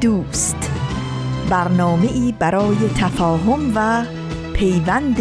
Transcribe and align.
دوست. 0.00 0.70
برنامه 1.50 2.06
ای 2.12 2.34
برای 2.38 2.76
تفاهم 2.96 3.72
و 3.74 4.04
پیوند 4.52 5.16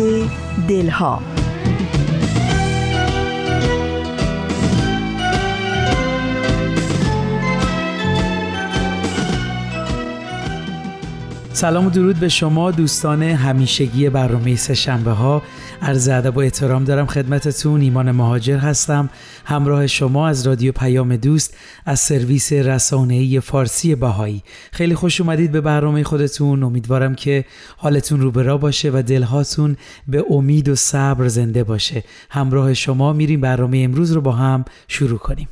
دلها. 0.68 1.22
سلام 11.54 11.86
و 11.86 11.90
درود 11.90 12.20
به 12.20 12.30
شما 12.30 12.72
دوستان 12.72 13.24
همیشگی 13.24 14.10
برنامه 14.10 14.72
شنبه 14.72 15.12
ها 15.12 15.42
عرض 15.82 16.08
ادب 16.08 16.38
و 16.38 16.40
احترام 16.40 16.84
دارم 16.84 17.06
خدمتتون. 17.06 17.82
ایمان 17.82 18.12
مهاجر 18.12 18.58
هستم. 18.58 19.10
همراه 19.46 19.88
شما 19.88 20.28
از 20.28 20.48
رادیو 20.48 20.72
پیام 20.72 21.16
دوست 21.16 21.58
از 21.86 22.00
سرویس 22.00 22.54
رسانه‌ای 22.54 23.40
فارسی 23.40 23.96
بهایی. 23.96 24.44
خیلی 24.72 24.96
خوش 24.96 25.22
اومدید 25.22 25.52
به 25.52 25.62
برنامه 25.62 26.04
خودتون. 26.04 26.64
امیدوارم 26.64 27.16
که 27.16 27.46
حالتون 27.78 28.22
رو 28.22 28.32
برا 28.32 28.58
باشه 28.58 28.92
و 28.94 29.04
دلهاتون 29.08 29.78
به 30.08 30.26
امید 30.30 30.70
و 30.70 30.76
صبر 30.76 31.28
زنده 31.28 31.64
باشه. 31.64 32.04
همراه 32.30 32.74
شما 32.74 33.14
میریم 33.14 33.42
برنامه 33.42 33.78
امروز 33.78 34.12
رو 34.12 34.22
با 34.22 34.32
هم 34.32 34.66
شروع 34.88 35.20
کنیم. 35.20 35.48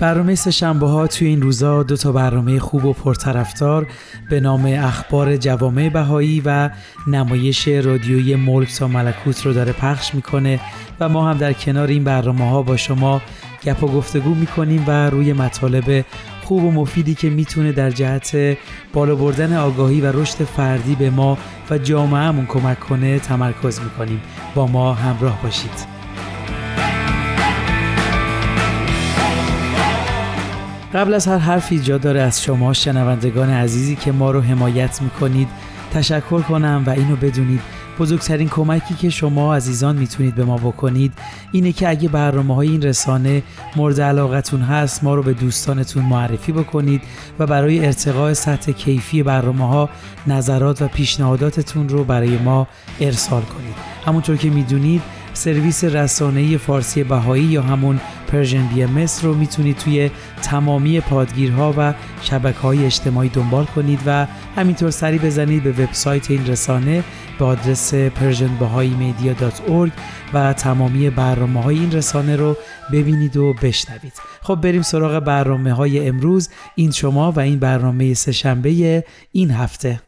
برنامه 0.00 0.34
شنبه 0.34 0.86
ها 0.88 1.06
توی 1.06 1.28
این 1.28 1.42
روزا 1.42 1.82
دو 1.82 1.96
تا 1.96 2.12
برنامه 2.12 2.58
خوب 2.58 2.84
و 2.84 2.92
پرطرفدار 2.92 3.86
به 4.30 4.40
نام 4.40 4.66
اخبار 4.66 5.36
جوامع 5.36 5.88
بهایی 5.88 6.42
و 6.44 6.70
نمایش 7.06 7.68
رادیویی 7.68 8.34
ملک 8.34 8.74
تا 8.74 8.88
ملکوت 8.88 9.46
رو 9.46 9.52
داره 9.52 9.72
پخش 9.72 10.14
می‌کنه 10.14 10.60
و 11.00 11.08
ما 11.08 11.30
هم 11.30 11.38
در 11.38 11.52
کنار 11.52 11.88
این 11.88 12.04
برنامه 12.04 12.50
ها 12.50 12.62
با 12.62 12.76
شما 12.76 13.22
گپ 13.64 13.84
و 13.84 13.86
گفتگو 13.86 14.34
می‌کنیم 14.34 14.84
و 14.86 15.10
روی 15.10 15.32
مطالب 15.32 16.04
خوب 16.44 16.64
و 16.64 16.70
مفیدی 16.70 17.14
که 17.14 17.30
می‌تونه 17.30 17.72
در 17.72 17.90
جهت 17.90 18.56
بالا 18.92 19.14
بردن 19.14 19.56
آگاهی 19.56 20.00
و 20.00 20.12
رشد 20.12 20.44
فردی 20.44 20.94
به 20.94 21.10
ما 21.10 21.38
و 21.70 21.78
جامعهمون 21.78 22.46
کمک 22.46 22.80
کنه 22.80 23.18
تمرکز 23.18 23.80
می‌کنیم. 23.80 24.20
با 24.54 24.66
ما 24.66 24.94
همراه 24.94 25.42
باشید. 25.42 25.99
قبل 30.94 31.14
از 31.14 31.26
هر 31.26 31.38
حرفی 31.38 31.78
جا 31.78 31.98
داره 31.98 32.20
از 32.20 32.42
شما 32.42 32.72
شنوندگان 32.72 33.50
عزیزی 33.50 33.96
که 33.96 34.12
ما 34.12 34.30
رو 34.30 34.40
حمایت 34.40 35.02
می‌کنید 35.02 35.48
تشکر 35.92 36.40
کنم 36.40 36.82
و 36.86 36.90
اینو 36.90 37.16
بدونید. 37.16 37.60
بزرگترین 37.98 38.48
کمکی 38.48 38.94
که 38.94 39.10
شما 39.10 39.54
عزیزان 39.54 39.96
می‌تونید 39.96 40.34
به 40.34 40.44
ما 40.44 40.56
بکنید 40.56 41.12
اینه 41.52 41.72
که 41.72 41.88
اگه 41.88 42.08
برنامه 42.08 42.54
های 42.54 42.68
این 42.68 42.82
رسانه 42.82 43.42
مورد 43.76 44.00
علاقتون 44.00 44.60
هست 44.60 45.04
ما 45.04 45.14
رو 45.14 45.22
به 45.22 45.32
دوستانتون 45.32 46.04
معرفی 46.04 46.52
بکنید 46.52 47.02
و 47.38 47.46
برای 47.46 47.86
ارتقاء 47.86 48.32
سطح 48.32 48.72
کیفی 48.72 49.22
برنامه 49.22 49.68
ها 49.68 49.88
نظرات 50.26 50.82
و 50.82 50.88
پیشنهاداتتون 50.88 51.88
رو 51.88 52.04
برای 52.04 52.38
ما 52.38 52.66
ارسال 53.00 53.42
کنید. 53.42 53.74
همونطور 54.06 54.36
که 54.36 54.50
می‌دونید 54.50 55.02
سرویس 55.40 55.84
رسانه‌ای 55.84 56.58
فارسی 56.58 57.04
بهایی 57.04 57.44
یا 57.44 57.62
همون 57.62 58.00
Persian 58.28 58.66
BMS 58.66 59.06
رو 59.22 59.34
می‌تونید 59.34 59.76
توی 59.76 60.10
تمامی 60.42 61.00
پادگیرها 61.00 61.74
و 61.78 61.94
شبکه 62.22 62.58
های 62.58 62.84
اجتماعی 62.84 63.28
دنبال 63.28 63.64
کنید 63.64 64.00
و 64.06 64.26
همینطور 64.56 64.90
سری 64.90 65.18
بزنید 65.18 65.62
به 65.62 65.70
وبسایت 65.70 66.30
این 66.30 66.46
رسانه 66.46 67.04
به 67.38 67.44
آدرس 67.44 67.94
persianbahaimedia.org 67.94 69.90
و 70.34 70.52
تمامی 70.52 71.10
برنامه 71.10 71.62
های 71.62 71.78
این 71.78 71.92
رسانه 71.92 72.36
رو 72.36 72.56
ببینید 72.92 73.36
و 73.36 73.54
بشنوید. 73.62 74.12
خب 74.42 74.54
بریم 74.54 74.82
سراغ 74.82 75.24
برنامه 75.24 75.72
های 75.72 76.08
امروز 76.08 76.48
این 76.74 76.90
شما 76.90 77.32
و 77.32 77.40
این 77.40 77.58
برنامه 77.58 78.14
سهشنبه 78.14 79.04
این 79.32 79.50
هفته. 79.50 80.00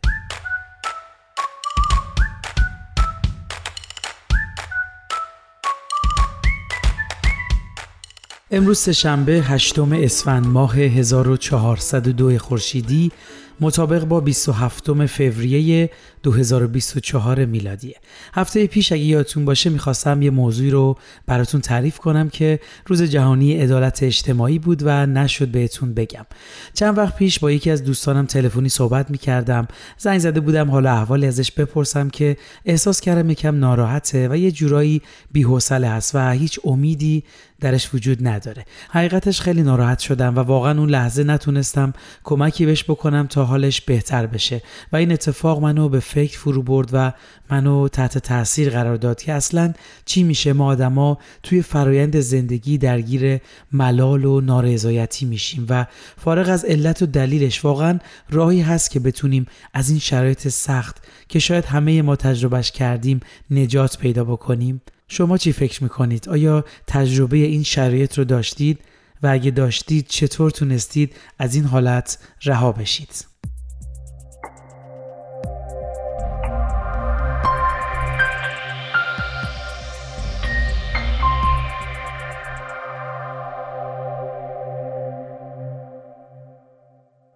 امروز 8.54 8.88
شنبه 8.88 9.32
هشتم 9.32 9.92
اسفند 9.92 10.46
ماه 10.46 10.76
1402 10.76 12.38
خورشیدی 12.38 13.12
مطابق 13.60 14.04
با 14.04 14.20
27 14.20 15.06
فوریه 15.06 15.90
2024 16.22 17.44
میلادیه 17.44 17.96
هفته 18.34 18.66
پیش 18.66 18.92
اگه 18.92 19.02
یادتون 19.02 19.44
باشه 19.44 19.70
می‌خواستم 19.70 20.22
یه 20.22 20.30
موضوعی 20.30 20.70
رو 20.70 20.98
براتون 21.26 21.60
تعریف 21.60 21.98
کنم 21.98 22.28
که 22.28 22.60
روز 22.86 23.02
جهانی 23.02 23.56
عدالت 23.56 24.02
اجتماعی 24.02 24.58
بود 24.58 24.82
و 24.84 25.06
نشد 25.06 25.48
بهتون 25.48 25.94
بگم. 25.94 26.26
چند 26.74 26.98
وقت 26.98 27.16
پیش 27.16 27.38
با 27.38 27.50
یکی 27.50 27.70
از 27.70 27.84
دوستانم 27.84 28.26
تلفنی 28.26 28.68
صحبت 28.68 29.10
می‌کردم. 29.10 29.68
زنگ 29.98 30.18
زده 30.18 30.40
بودم 30.40 30.70
حالا 30.70 30.92
احوالی 30.92 31.26
ازش 31.26 31.52
بپرسم 31.52 32.10
که 32.10 32.36
احساس 32.64 33.00
کردم 33.00 33.30
یکم 33.30 33.58
ناراحته 33.58 34.28
و 34.28 34.36
یه 34.36 34.50
جورایی 34.50 35.02
بی‌حوصله 35.32 35.88
هست 35.88 36.14
و 36.14 36.30
هیچ 36.30 36.60
امیدی 36.64 37.24
درش 37.62 37.94
وجود 37.94 38.28
نداره. 38.28 38.64
حقیقتش 38.90 39.40
خیلی 39.40 39.62
ناراحت 39.62 39.98
شدم 39.98 40.36
و 40.36 40.38
واقعا 40.38 40.78
اون 40.78 40.90
لحظه 40.90 41.24
نتونستم 41.24 41.92
کمکی 42.24 42.66
بهش 42.66 42.84
بکنم 42.84 43.26
تا 43.26 43.44
حالش 43.44 43.80
بهتر 43.80 44.26
بشه. 44.26 44.62
و 44.92 44.96
این 44.96 45.12
اتفاق 45.12 45.62
منو 45.62 45.88
به 45.88 46.00
فکر 46.00 46.38
فرو 46.38 46.62
برد 46.62 46.90
و 46.92 47.12
منو 47.50 47.88
تحت 47.88 48.18
تاثیر 48.18 48.70
قرار 48.70 48.96
داد 48.96 49.22
که 49.22 49.32
اصلا 49.32 49.72
چی 50.04 50.22
میشه؟ 50.22 50.52
ما 50.52 50.66
آدما 50.66 51.18
توی 51.42 51.62
فرایند 51.62 52.20
زندگی 52.20 52.78
درگیر 52.78 53.40
ملال 53.72 54.24
و 54.24 54.40
نارضایتی 54.40 55.26
میشیم 55.26 55.66
و 55.68 55.86
فارغ 56.16 56.48
از 56.48 56.64
علت 56.64 57.02
و 57.02 57.06
دلیلش 57.06 57.64
واقعا 57.64 57.98
راهی 58.30 58.60
هست 58.60 58.90
که 58.90 59.00
بتونیم 59.00 59.46
از 59.74 59.90
این 59.90 59.98
شرایط 59.98 60.48
سخت 60.48 60.96
که 61.28 61.38
شاید 61.38 61.64
همه 61.64 62.02
ما 62.02 62.16
تجربهش 62.16 62.70
کردیم 62.70 63.20
نجات 63.50 63.98
پیدا 63.98 64.24
بکنیم. 64.24 64.80
شما 65.12 65.38
چی 65.38 65.52
فکر 65.52 65.82
می‌کنید؟ 65.82 66.28
آیا 66.28 66.64
تجربه 66.86 67.36
این 67.36 67.62
شرایط 67.62 68.18
رو 68.18 68.24
داشتید 68.24 68.78
و 69.22 69.26
اگه 69.26 69.50
داشتید 69.50 70.06
چطور 70.06 70.50
تونستید 70.50 71.16
از 71.38 71.54
این 71.54 71.64
حالت 71.64 72.18
رها 72.44 72.72
بشید؟ 72.72 73.31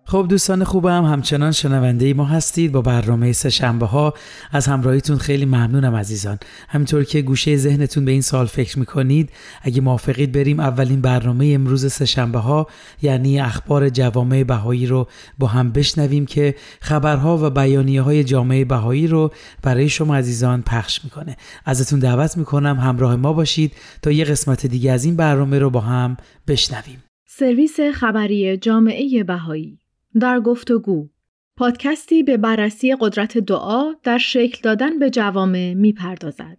خب 0.09 0.27
دوستان 0.29 0.65
خوبم 0.65 1.05
همچنان 1.05 1.53
شنونده 1.53 2.15
ما 2.15 2.25
هستید 2.25 2.73
با 2.73 2.81
برنامه 2.81 3.33
سه 3.33 3.51
شنبه 3.51 3.87
ها. 3.87 4.15
از 4.53 4.67
همراهیتون 4.67 5.19
خیلی 5.19 5.45
ممنونم 5.45 5.95
عزیزان. 5.95 6.39
همینطور 6.69 7.05
که 7.05 7.23
گوشه 7.23 7.57
ذهنتون 7.57 8.05
به 8.05 8.11
این 8.11 8.21
سال 8.21 8.47
فکر 8.47 8.79
می‌کنید 8.79 9.31
اگه 9.63 9.81
موافقید 9.81 10.33
بریم 10.33 10.61
اولین 10.61 11.01
برنامه 11.01 11.53
امروز 11.55 11.93
سه 11.93 12.05
شنبه 12.05 12.39
ها 12.39 12.67
یعنی 13.03 13.41
اخبار 13.41 13.89
جوامع 13.89 14.45
بهایی 14.45 14.87
رو 14.87 15.09
با 15.39 15.47
هم 15.47 15.73
بشنویم 15.73 16.27
که 16.27 16.55
خبرها 16.81 17.39
و 17.47 17.51
بیانیه 17.51 18.03
های 18.03 18.25
جامعه 18.25 18.65
بهایی 18.65 19.07
رو 19.07 19.33
برای 19.63 19.89
شما 19.89 20.17
عزیزان 20.17 20.63
پخش 20.63 21.05
می‌کنه. 21.05 21.37
ازتون 21.65 21.99
دعوت 21.99 22.37
می‌کنم 22.37 22.77
همراه 22.81 23.17
ما 23.17 23.33
باشید 23.33 23.73
تا 24.03 24.11
یه 24.11 24.25
قسمت 24.25 24.67
دیگه 24.67 24.93
از 24.93 25.05
این 25.05 25.17
برنامه 25.17 25.59
رو 25.59 25.71
با 25.71 25.81
هم 25.81 26.17
بشنویم. 26.49 27.05
سرویس 27.29 27.81
خبری 27.95 28.57
جامعه 28.57 29.25
بهایی 29.25 29.79
در 30.21 30.41
گفتگو. 30.41 31.09
پادکستی 31.57 32.23
به 32.23 32.37
بررسی 32.37 32.97
قدرت 33.01 33.39
دعا 33.39 33.93
در 34.03 34.19
شکل 34.19 34.61
دادن 34.63 34.99
به 34.99 35.11
جوامع 35.11 35.75
می 35.75 35.93
پردازد. 35.93 36.59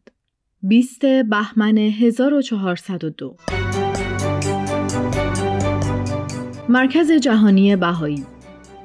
20 0.62 1.06
بهمن 1.06 1.78
1402 1.78 3.36
مرکز 6.70 7.12
جهانی 7.12 7.76
بهایی. 7.76 8.26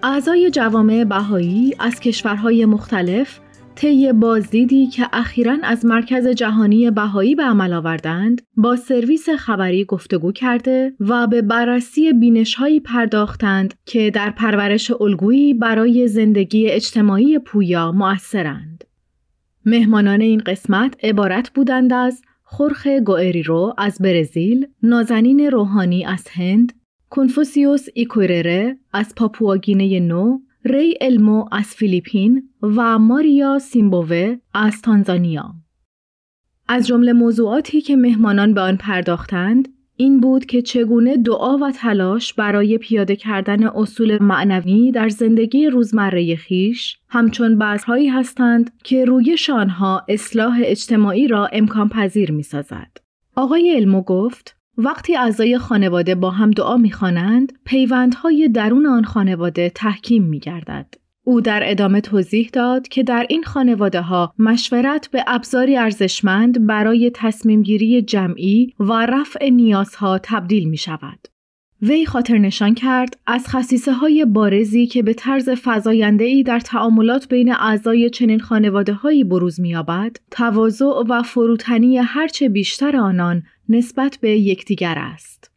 اعضای 0.03 0.51
جوامع 0.51 1.05
بهایی 1.05 1.75
از 1.79 2.01
کشورهای 2.01 2.65
مختلف 2.65 3.41
طی 3.77 4.13
بازدیدی 4.13 4.87
که 4.87 5.09
اخیرا 5.13 5.57
از 5.63 5.85
مرکز 5.87 6.29
جهانی 6.29 6.91
بهایی 6.91 7.35
به 7.35 7.43
عمل 7.43 7.73
آوردند 7.73 8.43
با 8.57 8.77
سرویس 8.77 9.29
خبری 9.29 9.85
گفتگو 9.85 10.33
کرده 10.33 10.95
و 11.01 11.27
به 11.27 11.43
بررسی 11.43 12.13
بینشهایی 12.13 12.81
پرداختند 12.81 13.75
که 13.87 14.11
در 14.11 14.31
پرورش 14.31 14.91
الگویی 14.91 15.55
برای 15.55 16.09
زندگی 16.09 16.69
اجتماعی 16.69 17.39
پویا 17.39 17.93
مؤثرند. 17.93 18.85
مهمانان 19.67 20.21
این 20.21 20.41
قسمت 20.47 21.05
عبارت 21.05 21.51
بودند 21.51 21.93
از 21.93 22.23
خورخ 22.43 22.87
گوئریرو 22.87 23.75
از 23.79 23.99
برزیل، 24.01 24.67
نازنین 24.83 25.41
روحانی 25.41 26.05
از 26.05 26.29
هند، 26.31 26.73
کنفوسیوس 27.11 27.87
ایکورره 27.95 28.79
از 28.93 29.15
پاپواگینه 29.17 30.01
نو، 30.01 30.39
ری 30.65 30.95
المو 31.01 31.45
از 31.53 31.67
فیلیپین 31.67 32.49
و 32.63 32.99
ماریا 32.99 33.59
سیمبووه 33.59 34.37
از 34.55 34.83
تانزانیا. 34.83 35.55
از 36.69 36.87
جمله 36.87 37.13
موضوعاتی 37.13 37.81
که 37.81 37.97
مهمانان 37.97 38.55
به 38.55 38.61
آن 38.61 38.77
پرداختند 38.77 39.69
این 39.97 40.21
بود 40.21 40.47
که 40.47 40.63
چگونه 40.63 41.17
دعا 41.17 41.59
و 41.59 41.71
تلاش 41.71 42.35
برای 42.35 42.79
پیاده 42.79 43.17
کردن 43.17 43.67
اصول 43.67 44.23
معنوی 44.23 44.93
در 44.93 45.09
زندگی 45.09 45.67
روزمره 45.67 46.37
خیش 46.37 46.99
همچون 47.09 47.59
بذرهایی 47.59 48.09
هستند 48.09 48.71
که 48.85 49.05
روی 49.05 49.37
شانها 49.37 50.03
اصلاح 50.09 50.61
اجتماعی 50.65 51.29
را 51.29 51.47
امکان 51.47 51.89
پذیر 51.89 52.33
می 52.33 52.43
سازد. 52.43 52.97
آقای 53.37 53.73
علمو 53.77 54.03
گفت 54.03 54.62
وقتی 54.79 55.17
اعضای 55.17 55.59
خانواده 55.59 56.15
با 56.15 56.31
هم 56.31 56.51
دعا 56.51 56.77
می‌خوانند 56.77 57.53
پیوندهای 57.65 58.49
درون 58.49 58.87
آن 58.87 59.05
خانواده 59.05 59.71
تحکیم 59.75 60.25
میگردد 60.25 60.95
او 61.25 61.41
در 61.41 61.61
ادامه 61.65 62.01
توضیح 62.01 62.51
داد 62.53 62.89
که 62.89 63.03
در 63.03 63.27
این 63.29 63.43
خانواده 63.43 64.01
ها 64.01 64.35
مشورت 64.39 65.09
به 65.11 65.25
ابزاری 65.27 65.77
ارزشمند 65.77 66.67
برای 66.67 67.11
تصمیم 67.15 67.63
گیری 67.63 68.03
جمعی 68.03 68.75
و 68.81 69.07
رفع 69.07 69.49
نیازها 69.49 70.19
تبدیل 70.23 70.69
می 70.69 70.77
شود. 70.77 71.29
وی 71.83 72.07
خاطر 72.07 72.39
نشان 72.39 72.75
کرد 72.75 73.17
از 73.27 73.49
خصیصه 73.49 73.93
های 73.93 74.25
بارزی 74.25 74.87
که 74.87 75.03
به 75.03 75.15
طرز 75.15 75.49
فضاینده 75.49 76.25
ای 76.25 76.43
در 76.43 76.61
تعاملات 76.61 77.29
بین 77.29 77.53
اعضای 77.53 78.11
چنین 78.11 78.41
خانواده 78.41 78.93
هایی 78.93 79.25
بروز 79.25 79.61
می‌یابد، 79.61 80.17
تواضع 80.31 81.03
و 81.09 81.23
فروتنی 81.23 81.99
هرچه 81.99 82.49
بیشتر 82.49 82.97
آنان 82.97 83.43
نسبت 83.69 84.19
به 84.21 84.31
یکدیگر 84.31 84.95
است. 84.99 85.51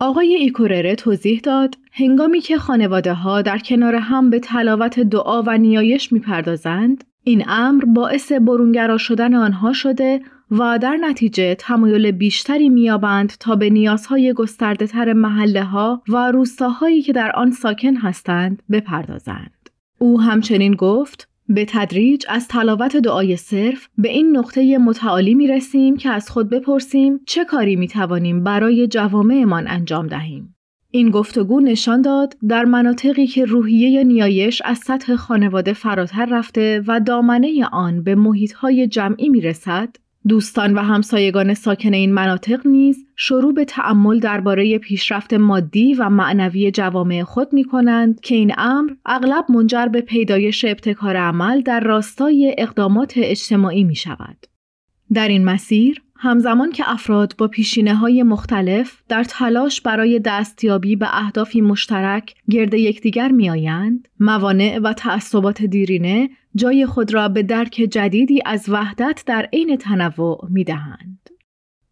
آقای 0.00 0.34
ایکورره 0.34 0.94
توضیح 0.94 1.40
داد 1.40 1.74
هنگامی 1.92 2.40
که 2.40 2.58
خانواده 2.58 3.12
ها 3.12 3.42
در 3.42 3.58
کنار 3.58 3.94
هم 3.94 4.30
به 4.30 4.38
تلاوت 4.38 5.00
دعا 5.00 5.42
و 5.42 5.58
نیایش 5.58 6.12
می‌پردازند 6.12 7.04
این 7.24 7.44
امر 7.48 7.84
باعث 7.84 8.32
برونگرا 8.32 8.98
شدن 8.98 9.34
آنها 9.34 9.72
شده 9.72 10.20
و 10.50 10.78
در 10.82 10.96
نتیجه 10.96 11.54
تمایل 11.54 12.10
بیشتری 12.10 12.68
میابند 12.68 13.32
تا 13.40 13.56
به 13.56 13.70
نیازهای 13.70 14.32
گسترده 14.32 14.86
تر 14.86 15.12
محله 15.12 15.64
ها 15.64 16.02
و 16.08 16.30
روستاهایی 16.30 17.02
که 17.02 17.12
در 17.12 17.32
آن 17.32 17.50
ساکن 17.50 17.96
هستند 17.96 18.62
بپردازند. 18.70 19.70
او 19.98 20.20
همچنین 20.20 20.74
گفت 20.74 21.28
به 21.48 21.64
تدریج 21.68 22.24
از 22.28 22.48
تلاوت 22.48 22.96
دعای 22.96 23.36
صرف 23.36 23.88
به 23.98 24.08
این 24.08 24.36
نقطه 24.36 24.78
متعالی 24.78 25.34
می 25.34 25.46
رسیم 25.46 25.96
که 25.96 26.10
از 26.10 26.30
خود 26.30 26.50
بپرسیم 26.50 27.20
چه 27.26 27.44
کاری 27.44 27.76
می 27.76 27.88
توانیم 27.88 28.44
برای 28.44 28.86
جوامعمان 28.86 29.68
انجام 29.68 30.06
دهیم. 30.06 30.54
این 30.90 31.10
گفتگو 31.10 31.60
نشان 31.60 32.02
داد 32.02 32.36
در 32.48 32.64
مناطقی 32.64 33.26
که 33.26 33.44
روحیه 33.44 34.04
نیایش 34.04 34.62
از 34.64 34.78
سطح 34.78 35.16
خانواده 35.16 35.72
فراتر 35.72 36.26
رفته 36.26 36.82
و 36.86 37.00
دامنه 37.00 37.66
آن 37.72 38.02
به 38.02 38.14
محیطهای 38.14 38.86
جمعی 38.86 39.28
می 39.28 39.40
رسد، 39.40 39.96
دوستان 40.28 40.74
و 40.74 40.80
همسایگان 40.80 41.54
ساکن 41.54 41.94
این 41.94 42.12
مناطق 42.12 42.66
نیز 42.66 43.06
شروع 43.16 43.54
به 43.54 43.64
تأمل 43.64 44.20
درباره 44.20 44.78
پیشرفت 44.78 45.34
مادی 45.34 45.94
و 45.94 46.08
معنوی 46.08 46.70
جوامع 46.70 47.22
خود 47.22 47.52
می 47.52 47.64
کنند 47.64 48.20
که 48.20 48.34
این 48.34 48.52
امر 48.58 48.90
اغلب 49.06 49.44
منجر 49.48 49.86
به 49.86 50.00
پیدایش 50.00 50.64
ابتکار 50.64 51.16
عمل 51.16 51.60
در 51.60 51.80
راستای 51.80 52.54
اقدامات 52.58 53.12
اجتماعی 53.16 53.84
می 53.84 53.96
شود. 53.96 54.46
در 55.14 55.28
این 55.28 55.44
مسیر 55.44 56.02
همزمان 56.20 56.72
که 56.72 56.84
افراد 56.86 57.34
با 57.38 57.48
پیشینه 57.48 57.94
های 57.94 58.22
مختلف 58.22 59.02
در 59.08 59.24
تلاش 59.24 59.80
برای 59.80 60.18
دستیابی 60.18 60.96
به 60.96 61.06
اهدافی 61.12 61.60
مشترک 61.60 62.34
گرد 62.50 62.74
یکدیگر 62.74 63.28
میآیند 63.28 64.08
موانع 64.20 64.78
و 64.82 64.92
تعصبات 64.92 65.62
دیرینه 65.62 66.30
جای 66.54 66.86
خود 66.86 67.14
را 67.14 67.28
به 67.28 67.42
درک 67.42 67.74
جدیدی 67.90 68.42
از 68.46 68.68
وحدت 68.68 69.22
در 69.26 69.48
عین 69.52 69.76
تنوع 69.76 70.48
می 70.50 70.64
دهند. 70.64 71.30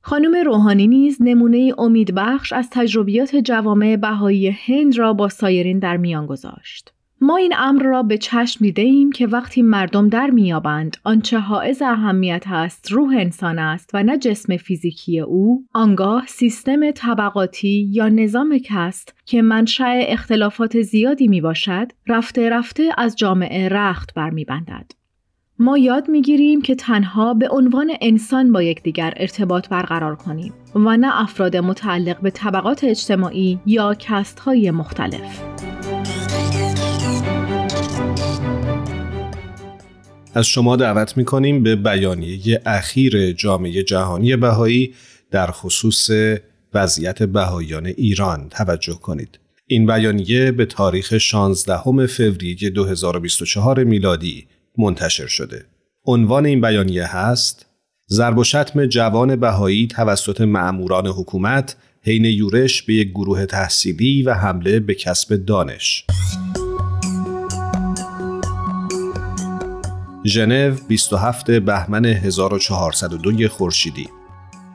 خانم 0.00 0.36
روحانی 0.44 0.86
نیز 0.86 1.18
نمونه 1.20 1.72
امیدبخش 1.78 2.52
از 2.52 2.68
تجربیات 2.70 3.36
جوامع 3.36 3.96
بهایی 3.96 4.56
هند 4.66 4.98
را 4.98 5.12
با 5.12 5.28
سایرین 5.28 5.78
در 5.78 5.96
میان 5.96 6.26
گذاشت. 6.26 6.95
ما 7.20 7.36
این 7.36 7.54
امر 7.58 7.82
را 7.82 8.02
به 8.02 8.18
چشم 8.18 8.64
دیده 8.64 8.82
ایم 8.82 9.12
که 9.12 9.26
وقتی 9.26 9.62
مردم 9.62 10.08
در 10.08 10.30
میابند 10.30 10.96
آنچه 11.04 11.38
حائز 11.38 11.82
اهمیت 11.82 12.44
است 12.46 12.92
روح 12.92 13.16
انسان 13.16 13.58
است 13.58 13.90
و 13.94 14.02
نه 14.02 14.18
جسم 14.18 14.56
فیزیکی 14.56 15.20
او 15.20 15.64
آنگاه 15.72 16.26
سیستم 16.26 16.90
طبقاتی 16.90 17.88
یا 17.92 18.08
نظام 18.08 18.58
کست 18.64 19.14
که 19.24 19.42
منشأ 19.42 19.84
اختلافات 19.86 20.80
زیادی 20.80 21.28
می 21.28 21.40
باشد 21.40 21.92
رفته 22.06 22.48
رفته 22.50 22.90
از 22.98 23.16
جامعه 23.16 23.68
رخت 23.68 24.14
برمیبندد 24.14 24.92
ما 25.58 25.78
یاد 25.78 26.08
می‌گیریم 26.08 26.62
که 26.62 26.74
تنها 26.74 27.34
به 27.34 27.48
عنوان 27.50 27.92
انسان 28.00 28.52
با 28.52 28.62
یکدیگر 28.62 29.14
ارتباط 29.16 29.68
برقرار 29.68 30.16
کنیم 30.16 30.52
و 30.74 30.96
نه 30.96 31.22
افراد 31.22 31.56
متعلق 31.56 32.20
به 32.20 32.30
طبقات 32.30 32.84
اجتماعی 32.84 33.60
یا 33.66 33.94
کست 33.98 34.40
های 34.40 34.70
مختلف. 34.70 35.42
از 40.36 40.46
شما 40.46 40.76
دعوت 40.76 41.16
می‌کنیم 41.16 41.62
به 41.62 41.76
بیانیه 41.76 42.60
اخیر 42.66 43.32
جامعه 43.32 43.82
جهانی 43.82 44.36
بهایی 44.36 44.94
در 45.30 45.50
خصوص 45.50 46.10
وضعیت 46.74 47.22
بهاییان 47.22 47.86
ایران 47.86 48.48
توجه 48.48 48.94
کنید. 48.94 49.38
این 49.66 49.86
بیانیه 49.86 50.52
به 50.52 50.66
تاریخ 50.66 51.18
16 51.18 52.06
فوریه 52.06 52.70
2024 52.70 53.84
میلادی 53.84 54.46
منتشر 54.78 55.26
شده. 55.26 55.64
عنوان 56.06 56.46
این 56.46 56.60
بیانیه 56.60 57.16
هست 57.16 57.66
ضرب 58.10 58.38
و 58.38 58.44
شتم 58.44 58.86
جوان 58.86 59.36
بهایی 59.36 59.86
توسط 59.86 60.40
معموران 60.40 61.06
حکومت 61.06 61.76
حین 62.02 62.24
یورش 62.24 62.82
به 62.82 62.94
یک 62.94 63.10
گروه 63.10 63.46
تحصیلی 63.46 64.22
و 64.22 64.34
حمله 64.34 64.80
به 64.80 64.94
کسب 64.94 65.36
دانش. 65.36 66.04
ژنو 70.26 70.74
27 70.88 71.50
بهمن 71.50 72.04
1402 72.04 73.48
خورشیدی. 73.48 74.08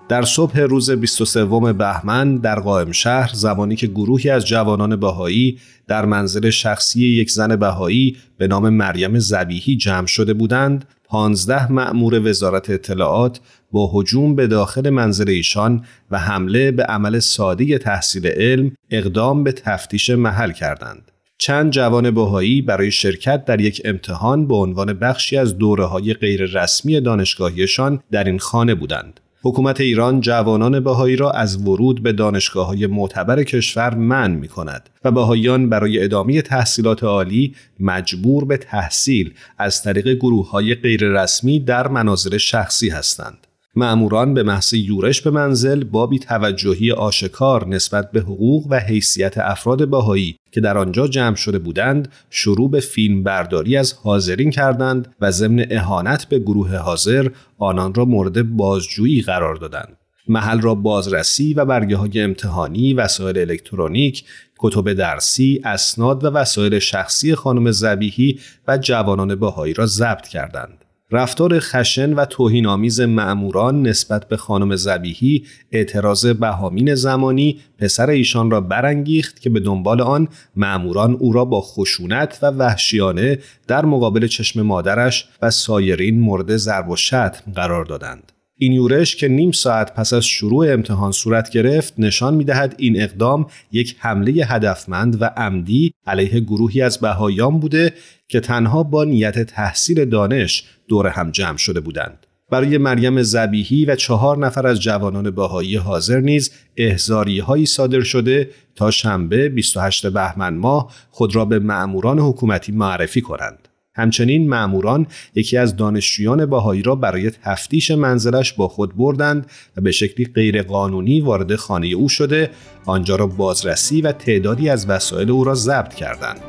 در 0.10 0.22
صبح 0.22 0.60
روز 0.60 0.92
23 0.92 1.46
بهمن 1.74 2.38
در 2.38 2.60
قائم 2.60 2.92
شهر 2.92 3.32
زمانی 3.34 3.76
که 3.76 3.88
گروهی 3.88 4.30
از 4.30 4.46
جوانان 4.46 4.96
بهایی 4.96 5.60
در 5.88 6.06
منزل 6.06 6.50
شخصی 6.50 7.08
یک 7.08 7.32
زن 7.32 7.56
بهایی 7.56 8.18
به 8.38 8.48
نام 8.48 8.70
مریم 8.70 9.20
زبیهی 9.20 9.76
جمع 9.76 10.08
شده 10.08 10.34
بودند 10.34 10.86
15 11.04 11.72
مأمور 11.72 12.30
وزارت 12.30 12.70
اطلاعات 12.70 13.40
با 13.72 13.92
هجوم 13.94 14.36
به 14.36 14.48
داخل 14.48 14.90
منزل 14.90 15.30
ایشان 15.30 15.86
و 16.12 16.20
حمله 16.20 16.72
به 16.72 16.84
عمل 16.84 17.20
ساده 17.20 17.78
تحصیل 17.78 18.28
علم 18.28 18.72
اقدام 18.90 19.44
به 19.44 19.52
تفتیش 19.52 20.10
محل 20.10 20.52
کردند. 20.52 21.11
چند 21.44 21.72
جوان 21.72 22.12
بهایی 22.12 22.62
برای 22.62 22.92
شرکت 22.92 23.46
در 23.46 23.62
یک 23.62 23.82
امتحان 23.86 24.48
به 24.48 24.56
عنوان 24.56 24.94
بخشی 24.94 25.38
از 25.38 25.58
دوره 25.58 25.86
های 25.86 26.14
غیر 26.14 26.46
رسمی 26.46 27.02
دانشگاهیشان 27.02 28.00
در 28.12 28.24
این 28.24 28.40
خانه 28.40 28.76
بودند. 28.76 29.20
حکومت 29.44 29.82
ایران 29.82 30.22
جوانان 30.22 30.80
بهایی 30.80 31.16
را 31.16 31.32
از 31.32 31.68
ورود 31.68 32.04
به 32.04 32.12
دانشگاه 32.12 32.68
های 32.68 32.88
معتبر 32.88 33.44
کشور 33.44 33.96
منع 33.96 34.36
می 34.36 34.48
کند 34.48 34.90
و 35.04 35.12
بهاییان 35.12 35.70
برای 35.70 36.04
ادامه 36.04 36.42
تحصیلات 36.42 37.04
عالی 37.04 37.56
مجبور 37.80 38.46
به 38.46 38.58
تحصیل 38.58 39.34
از 39.58 39.84
طریق 39.84 40.08
گروه 40.14 40.50
های 40.50 40.76
غیر 40.76 41.04
رسمی 41.04 41.60
در 41.60 41.88
مناظر 41.88 42.38
شخصی 42.38 42.90
هستند. 42.90 43.48
معموران 43.76 44.34
به 44.34 44.44
محض 44.44 44.74
یورش 44.74 45.22
به 45.22 45.30
منزل 45.30 45.84
با 45.84 46.10
توجهی 46.28 46.92
آشکار 46.92 47.68
نسبت 47.68 48.12
به 48.12 48.20
حقوق 48.20 48.68
و 48.70 48.80
حیثیت 48.80 49.38
افراد 49.38 49.86
باهایی 49.86 50.36
که 50.52 50.62
در 50.62 50.78
آنجا 50.78 51.08
جمع 51.08 51.36
شده 51.36 51.60
بودند 51.60 52.12
شروع 52.30 52.72
به 52.72 52.80
فیلم 52.80 53.24
برداری 53.24 53.78
از 53.78 53.94
حاضرین 53.94 54.50
کردند 54.50 55.16
و 55.22 55.32
ضمن 55.32 55.66
اهانت 55.72 56.26
به 56.26 56.40
گروه 56.40 56.76
حاضر 56.76 57.30
آنان 57.58 57.94
را 57.94 58.06
مورد 58.06 58.56
بازجویی 58.56 59.22
قرار 59.22 59.56
دادند 59.56 59.98
محل 60.28 60.62
را 60.62 60.76
بازرسی 60.76 61.54
و 61.54 61.66
برگه 61.66 61.96
های 61.96 62.22
امتحانی، 62.22 62.94
وسایل 62.94 63.38
الکترونیک، 63.38 64.26
کتب 64.60 64.94
درسی، 64.94 65.62
اسناد 65.66 66.24
و 66.24 66.28
وسایل 66.28 66.80
شخصی 66.80 67.36
خانم 67.36 67.72
زبیهی 67.72 68.40
و 68.68 68.78
جوانان 68.78 69.36
باهایی 69.36 69.74
را 69.74 69.86
ضبط 69.86 70.28
کردند. 70.28 70.81
رفتار 71.12 71.60
خشن 71.60 72.14
و 72.14 72.26
توهینآمیز 72.26 73.02
مأموران 73.02 73.82
نسبت 73.88 74.28
به 74.28 74.38
خانم 74.38 74.76
زبیهی 74.76 75.44
اعتراض 75.72 76.26
بهامین 76.26 76.96
زمانی 76.96 77.60
پسر 77.78 78.10
ایشان 78.10 78.52
را 78.52 78.62
برانگیخت 78.62 79.42
که 79.42 79.50
به 79.50 79.60
دنبال 79.60 80.02
آن 80.02 80.28
مأموران 80.56 81.14
او 81.14 81.34
را 81.34 81.46
با 81.46 81.62
خشونت 81.62 82.40
و 82.42 82.46
وحشیانه 82.46 83.40
در 83.68 83.86
مقابل 83.86 84.28
چشم 84.28 84.62
مادرش 84.62 85.30
و 85.42 85.50
سایرین 85.50 86.20
مورد 86.20 86.58
ضرب 86.58 86.90
و 86.90 86.96
شتم 86.96 87.52
قرار 87.56 87.86
دادند. 87.86 88.31
این 88.64 88.74
یورش 88.74 89.16
که 89.16 89.28
نیم 89.28 89.52
ساعت 89.52 89.94
پس 89.94 90.14
از 90.14 90.26
شروع 90.26 90.74
امتحان 90.74 91.12
صورت 91.12 91.50
گرفت 91.50 91.94
نشان 91.98 92.34
می 92.34 92.44
دهد 92.44 92.76
این 92.78 93.02
اقدام 93.02 93.46
یک 93.72 93.96
حمله 94.00 94.32
هدفمند 94.32 95.22
و 95.22 95.26
عمدی 95.26 95.94
علیه 96.08 96.40
گروهی 96.40 96.82
از 96.82 97.00
بهایان 97.00 97.60
بوده 97.60 97.94
که 98.28 98.40
تنها 98.40 98.84
با 98.84 99.04
نیت 99.04 99.40
تحصیل 99.40 100.06
دانش 100.06 100.64
دور 100.88 101.08
هم 101.08 101.32
جمع 101.32 101.58
شده 101.58 101.80
بودند. 101.80 102.28
برای 102.52 102.78
مریم 102.78 103.24
زبیهی 103.24 103.86
و 103.86 103.96
چهار 103.96 104.38
نفر 104.38 104.68
از 104.68 104.82
جوانان 104.82 105.32
باهایی 105.32 105.76
حاضر 105.76 106.20
نیز 106.20 106.52
احزاری 106.78 107.40
هایی 107.40 107.66
صادر 107.66 108.02
شده 108.02 108.50
تا 108.76 108.92
شنبه 108.92 109.50
28 109.50 110.08
بهمن 110.08 110.58
ماه 110.58 110.94
خود 111.10 111.36
را 111.36 111.46
به 111.46 111.60
مأموران 111.60 112.20
حکومتی 112.20 112.72
معرفی 112.72 113.22
کنند. 113.22 113.68
همچنین 114.02 114.50
مأموران 114.50 115.08
یکی 115.36 115.58
از 115.58 115.76
دانشجویان 115.76 116.46
باهایی 116.46 116.82
را 116.82 116.96
برای 116.96 117.32
تفتیش 117.44 117.92
منزلش 117.92 118.54
با 118.54 118.68
خود 118.68 118.98
بردند 118.98 119.46
و 119.78 119.82
به 119.82 119.92
شکلی 119.92 120.26
غیرقانونی 120.26 121.22
وارد 121.22 121.56
خانه 121.56 121.88
او 121.88 122.10
شده 122.10 122.50
آنجا 122.86 123.16
را 123.16 123.28
بازرسی 123.28 124.02
و 124.02 124.12
تعدادی 124.12 124.70
از 124.70 124.90
وسایل 124.90 125.32
او 125.32 125.44
را 125.44 125.56
ضبط 125.56 125.94
کردند. 125.94 126.40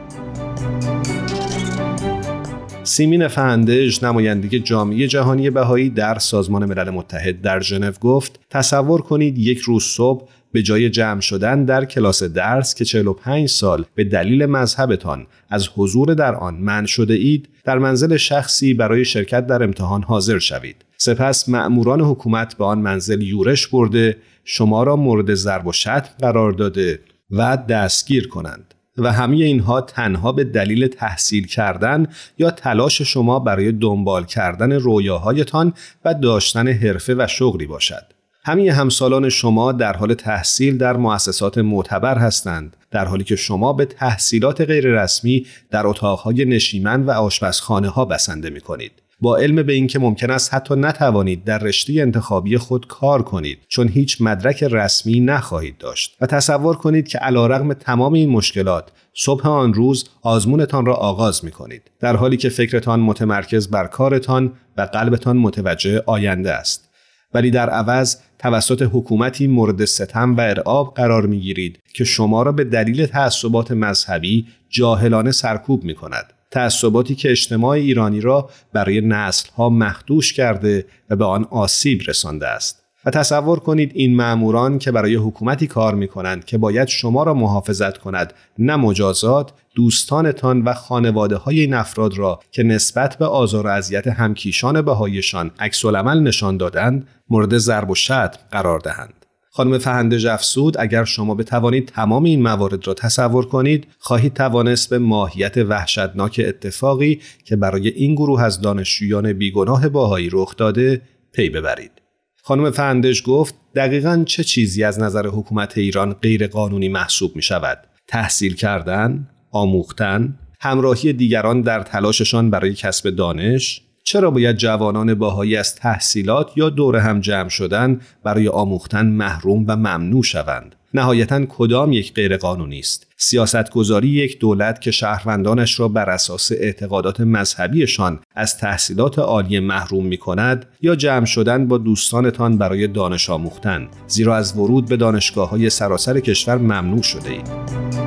سیمین 2.84 3.28
فهندج 3.28 4.04
نماینده 4.04 4.58
جامعه 4.58 5.06
جهانی 5.06 5.50
بهایی 5.50 5.90
در 5.90 6.18
سازمان 6.18 6.64
ملل 6.64 6.90
متحد 6.90 7.40
در 7.40 7.60
ژنو 7.60 7.92
گفت 7.92 8.40
تصور 8.50 9.02
کنید 9.02 9.38
یک 9.38 9.58
روز 9.58 9.84
صبح 9.84 10.28
به 10.52 10.62
جای 10.62 10.90
جمع 10.90 11.20
شدن 11.20 11.64
در 11.64 11.84
کلاس 11.84 12.22
درس 12.22 12.74
که 12.74 12.84
45 12.84 13.48
سال 13.48 13.84
به 13.94 14.04
دلیل 14.04 14.46
مذهبتان 14.46 15.26
از 15.50 15.68
حضور 15.76 16.14
در 16.14 16.34
آن 16.34 16.54
من 16.54 16.86
شده 16.86 17.14
اید 17.14 17.48
در 17.64 17.78
منزل 17.78 18.16
شخصی 18.16 18.74
برای 18.74 19.04
شرکت 19.04 19.46
در 19.46 19.62
امتحان 19.62 20.02
حاضر 20.02 20.38
شوید 20.38 20.84
سپس 20.96 21.48
مأموران 21.48 22.00
حکومت 22.00 22.54
به 22.54 22.64
آن 22.64 22.78
منزل 22.78 23.22
یورش 23.22 23.66
برده 23.66 24.16
شما 24.44 24.82
را 24.82 24.96
مورد 24.96 25.34
ضرب 25.34 25.66
و 25.66 25.72
شتم 25.72 26.10
قرار 26.20 26.52
داده 26.52 27.00
و 27.30 27.56
دستگیر 27.68 28.28
کنند 28.28 28.74
و 28.98 29.12
همه 29.12 29.36
اینها 29.36 29.80
تنها 29.80 30.32
به 30.32 30.44
دلیل 30.44 30.86
تحصیل 30.86 31.46
کردن 31.46 32.06
یا 32.38 32.50
تلاش 32.50 33.02
شما 33.02 33.38
برای 33.38 33.72
دنبال 33.72 34.24
کردن 34.24 34.72
رویاهایتان 34.72 35.72
و 36.04 36.14
داشتن 36.14 36.68
حرفه 36.68 37.14
و 37.14 37.26
شغلی 37.26 37.66
باشد. 37.66 38.21
همه 38.44 38.72
همسالان 38.72 39.28
شما 39.28 39.72
در 39.72 39.92
حال 39.92 40.14
تحصیل 40.14 40.78
در 40.78 40.96
مؤسسات 40.96 41.58
معتبر 41.58 42.18
هستند 42.18 42.76
در 42.90 43.04
حالی 43.04 43.24
که 43.24 43.36
شما 43.36 43.72
به 43.72 43.84
تحصیلات 43.84 44.60
غیررسمی 44.60 45.46
در 45.70 45.86
اتاقهای 45.86 46.44
نشیمن 46.44 47.02
و 47.02 47.10
آشپزخانه 47.10 47.88
ها 47.88 48.04
بسنده 48.04 48.50
می 48.50 48.60
کنید. 48.60 48.92
با 49.20 49.36
علم 49.36 49.62
به 49.62 49.72
اینکه 49.72 49.98
ممکن 49.98 50.30
است 50.30 50.54
حتی 50.54 50.74
نتوانید 50.74 51.44
در 51.44 51.58
رشته 51.58 51.92
انتخابی 51.92 52.58
خود 52.58 52.86
کار 52.86 53.22
کنید 53.22 53.58
چون 53.68 53.88
هیچ 53.88 54.16
مدرک 54.20 54.62
رسمی 54.62 55.20
نخواهید 55.20 55.78
داشت. 55.78 56.16
و 56.20 56.26
تصور 56.26 56.76
کنید 56.76 57.08
که 57.08 57.18
علیرغم 57.18 57.72
تمام 57.72 58.12
این 58.12 58.30
مشکلات 58.30 58.88
صبح 59.14 59.48
آن 59.48 59.74
روز 59.74 60.08
آزمونتان 60.22 60.86
را 60.86 60.94
آغاز 60.94 61.44
می 61.44 61.50
کنید 61.50 61.90
در 62.00 62.16
حالی 62.16 62.36
که 62.36 62.48
فکرتان 62.48 63.00
متمرکز 63.00 63.68
بر 63.68 63.86
کارتان 63.86 64.52
و 64.76 64.82
قلبتان 64.82 65.36
متوجه 65.36 66.02
آینده 66.06 66.52
است. 66.52 66.92
ولی 67.34 67.50
در 67.50 67.70
عوض 67.70 68.16
توسط 68.42 68.82
حکومتی 68.92 69.46
مورد 69.46 69.84
ستم 69.84 70.36
و 70.36 70.40
ارعاب 70.40 70.94
قرار 70.94 71.26
می 71.26 71.40
گیرید 71.40 71.78
که 71.94 72.04
شما 72.04 72.42
را 72.42 72.52
به 72.52 72.64
دلیل 72.64 73.06
تعصبات 73.06 73.70
مذهبی 73.70 74.46
جاهلانه 74.70 75.32
سرکوب 75.32 75.84
می 75.84 75.94
کند. 75.94 76.32
تعصباتی 76.50 77.14
که 77.14 77.30
اجتماع 77.30 77.70
ایرانی 77.70 78.20
را 78.20 78.50
برای 78.72 79.00
نسلها 79.00 79.68
مخدوش 79.68 80.32
کرده 80.32 80.86
و 81.10 81.16
به 81.16 81.24
آن 81.24 81.44
آسیب 81.44 82.02
رسانده 82.06 82.48
است. 82.48 82.81
و 83.06 83.10
تصور 83.10 83.58
کنید 83.58 83.92
این 83.94 84.16
ماموران 84.16 84.78
که 84.78 84.92
برای 84.92 85.14
حکومتی 85.14 85.66
کار 85.66 85.94
می 85.94 86.08
کنند 86.08 86.44
که 86.44 86.58
باید 86.58 86.88
شما 86.88 87.22
را 87.22 87.34
محافظت 87.34 87.98
کند 87.98 88.34
نه 88.58 88.76
مجازات 88.76 89.52
دوستانتان 89.74 90.62
و 90.62 90.74
خانواده 90.74 91.36
های 91.36 91.60
این 91.60 91.74
افراد 91.74 92.18
را 92.18 92.40
که 92.50 92.62
نسبت 92.62 93.18
به 93.18 93.26
آزار 93.26 93.66
و 93.66 93.70
اذیت 93.70 94.06
همکیشان 94.06 94.82
بهایشان 94.82 95.50
عکس 95.58 95.84
نشان 95.84 96.56
دادند 96.56 97.08
مورد 97.30 97.58
ضرب 97.58 97.90
و 97.90 97.94
شتم 97.94 98.38
قرار 98.50 98.78
دهند. 98.78 99.14
خانم 99.50 99.78
فهنده 99.78 100.32
افسود 100.32 100.76
اگر 100.78 101.04
شما 101.04 101.34
بتوانید 101.34 101.88
تمام 101.88 102.24
این 102.24 102.42
موارد 102.42 102.86
را 102.86 102.94
تصور 102.94 103.46
کنید 103.46 103.86
خواهید 103.98 104.34
توانست 104.34 104.90
به 104.90 104.98
ماهیت 104.98 105.56
وحشتناک 105.56 106.40
اتفاقی 106.44 107.20
که 107.44 107.56
برای 107.56 107.88
این 107.88 108.14
گروه 108.14 108.42
از 108.42 108.60
دانشجویان 108.60 109.32
بیگناه 109.32 109.88
باهایی 109.88 110.28
رخ 110.32 110.56
داده 110.56 111.02
پی 111.32 111.50
ببرید. 111.50 112.01
خانم 112.44 112.70
فهندش 112.70 113.22
گفت 113.26 113.54
دقیقا 113.74 114.24
چه 114.26 114.44
چیزی 114.44 114.84
از 114.84 115.00
نظر 115.00 115.26
حکومت 115.26 115.78
ایران 115.78 116.12
غیر 116.12 116.46
قانونی 116.46 116.88
محسوب 116.88 117.36
می 117.36 117.42
شود 117.42 117.78
تحصیل 118.08 118.54
کردن 118.54 119.28
آموختن 119.50 120.38
همراهی 120.60 121.12
دیگران 121.12 121.60
در 121.60 121.80
تلاششان 121.82 122.50
برای 122.50 122.74
کسب 122.74 123.10
دانش؟ 123.10 123.82
چرا 124.04 124.30
باید 124.30 124.56
جوانان 124.56 125.14
باهایی 125.14 125.56
از 125.56 125.74
تحصیلات 125.74 126.50
یا 126.56 126.70
دور 126.70 126.96
هم 126.96 127.20
جمع 127.20 127.48
شدن 127.48 128.00
برای 128.24 128.48
آموختن 128.48 129.06
محروم 129.06 129.64
و 129.68 129.76
ممنوع 129.76 130.22
شوند؟ 130.22 130.74
نهایتا 130.94 131.46
کدام 131.48 131.92
یک 131.92 132.14
غیرقانونی 132.14 132.78
است 132.78 133.06
سیاستگذاری 133.16 134.08
یک 134.08 134.38
دولت 134.38 134.80
که 134.80 134.90
شهروندانش 134.90 135.80
را 135.80 135.88
بر 135.88 136.10
اساس 136.10 136.52
اعتقادات 136.52 137.20
مذهبیشان 137.20 138.20
از 138.34 138.58
تحصیلات 138.58 139.18
عالی 139.18 139.60
محروم 139.60 140.06
می 140.06 140.16
کند 140.16 140.66
یا 140.82 140.94
جمع 140.94 141.24
شدن 141.24 141.68
با 141.68 141.78
دوستانتان 141.78 142.58
برای 142.58 142.86
دانش 142.86 143.30
آموختن 143.30 143.88
زیرا 144.06 144.36
از 144.36 144.56
ورود 144.56 144.88
به 144.88 144.96
دانشگاه 144.96 145.50
های 145.50 145.70
سراسر 145.70 146.20
کشور 146.20 146.56
ممنوع 146.56 147.02
شده 147.02 147.30
اید. 147.30 148.01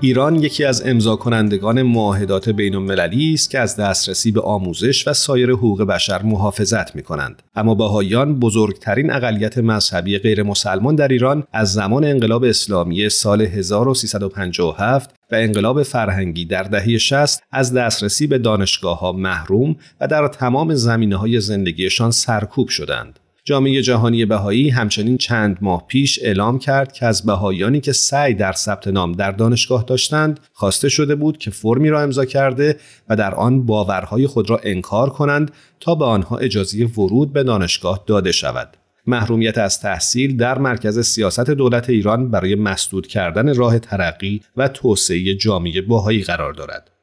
ایران 0.00 0.42
یکی 0.42 0.64
از 0.64 0.86
امضا 0.86 1.16
کنندگان 1.16 1.82
معاهدات 1.82 2.48
بین 2.48 2.74
المللی 2.74 3.34
است 3.34 3.50
که 3.50 3.58
از 3.58 3.76
دسترسی 3.76 4.30
به 4.30 4.40
آموزش 4.40 5.08
و 5.08 5.12
سایر 5.12 5.50
حقوق 5.50 5.82
بشر 5.82 6.22
محافظت 6.22 6.96
می 6.96 7.02
کنند. 7.02 7.42
اما 7.54 7.74
بهاییان 7.74 8.40
بزرگترین 8.40 9.12
اقلیت 9.12 9.58
مذهبی 9.58 10.18
غیر 10.18 10.42
مسلمان 10.42 10.94
در 10.94 11.08
ایران 11.08 11.44
از 11.52 11.72
زمان 11.72 12.04
انقلاب 12.04 12.44
اسلامی 12.44 13.08
سال 13.08 13.42
1357 13.42 15.10
و 15.32 15.34
انقلاب 15.34 15.82
فرهنگی 15.82 16.44
در 16.44 16.62
دهه 16.62 16.98
60 16.98 17.42
از 17.52 17.72
دسترسی 17.72 18.26
به 18.26 18.38
دانشگاه 18.38 18.98
ها 18.98 19.12
محروم 19.12 19.76
و 20.00 20.08
در 20.08 20.28
تمام 20.28 20.74
زمینه 20.74 21.16
های 21.16 21.40
زندگیشان 21.40 22.10
سرکوب 22.10 22.68
شدند. 22.68 23.18
جامعه 23.48 23.82
جهانی 23.82 24.24
بهایی 24.24 24.70
همچنین 24.70 25.18
چند 25.18 25.58
ماه 25.60 25.86
پیش 25.86 26.18
اعلام 26.22 26.58
کرد 26.58 26.92
که 26.92 27.06
از 27.06 27.26
بهاییانی 27.26 27.80
که 27.80 27.92
سعی 27.92 28.34
در 28.34 28.52
ثبت 28.52 28.88
نام 28.88 29.12
در 29.12 29.32
دانشگاه 29.32 29.84
داشتند 29.84 30.40
خواسته 30.52 30.88
شده 30.88 31.14
بود 31.14 31.38
که 31.38 31.50
فرمی 31.50 31.88
را 31.88 32.02
امضا 32.02 32.24
کرده 32.24 32.76
و 33.08 33.16
در 33.16 33.34
آن 33.34 33.66
باورهای 33.66 34.26
خود 34.26 34.50
را 34.50 34.60
انکار 34.62 35.10
کنند 35.10 35.50
تا 35.80 35.94
به 35.94 36.04
آنها 36.04 36.38
اجازه 36.38 36.84
ورود 36.84 37.32
به 37.32 37.42
دانشگاه 37.42 38.04
داده 38.06 38.32
شود. 38.32 38.76
محرومیت 39.06 39.58
از 39.58 39.80
تحصیل 39.80 40.36
در 40.36 40.58
مرکز 40.58 41.06
سیاست 41.06 41.50
دولت 41.50 41.90
ایران 41.90 42.30
برای 42.30 42.54
مسدود 42.54 43.06
کردن 43.06 43.54
راه 43.54 43.78
ترقی 43.78 44.40
و 44.56 44.68
توسعه 44.68 45.34
جامعه 45.34 45.80
باهایی 45.80 46.22
قرار 46.22 46.52
دارد. 46.52 46.95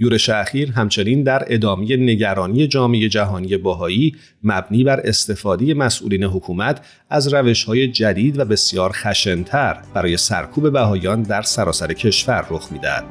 یورش 0.00 0.28
اخیر 0.28 0.70
همچنین 0.70 1.22
در 1.22 1.44
ادامه 1.46 1.96
نگرانی 1.96 2.66
جامعه 2.66 3.08
جهانی 3.08 3.56
باهایی 3.56 4.16
مبنی 4.44 4.84
بر 4.84 5.00
استفاده 5.04 5.74
مسئولین 5.74 6.24
حکومت 6.24 6.80
از 7.10 7.34
روش 7.34 7.64
های 7.64 7.88
جدید 7.88 8.38
و 8.38 8.44
بسیار 8.44 8.90
خشنتر 8.94 9.82
برای 9.94 10.16
سرکوب 10.16 10.72
بهایان 10.72 11.22
در 11.22 11.42
سراسر 11.42 11.92
کشور 11.92 12.46
رخ 12.50 12.72
می‌دهد. 12.72 13.04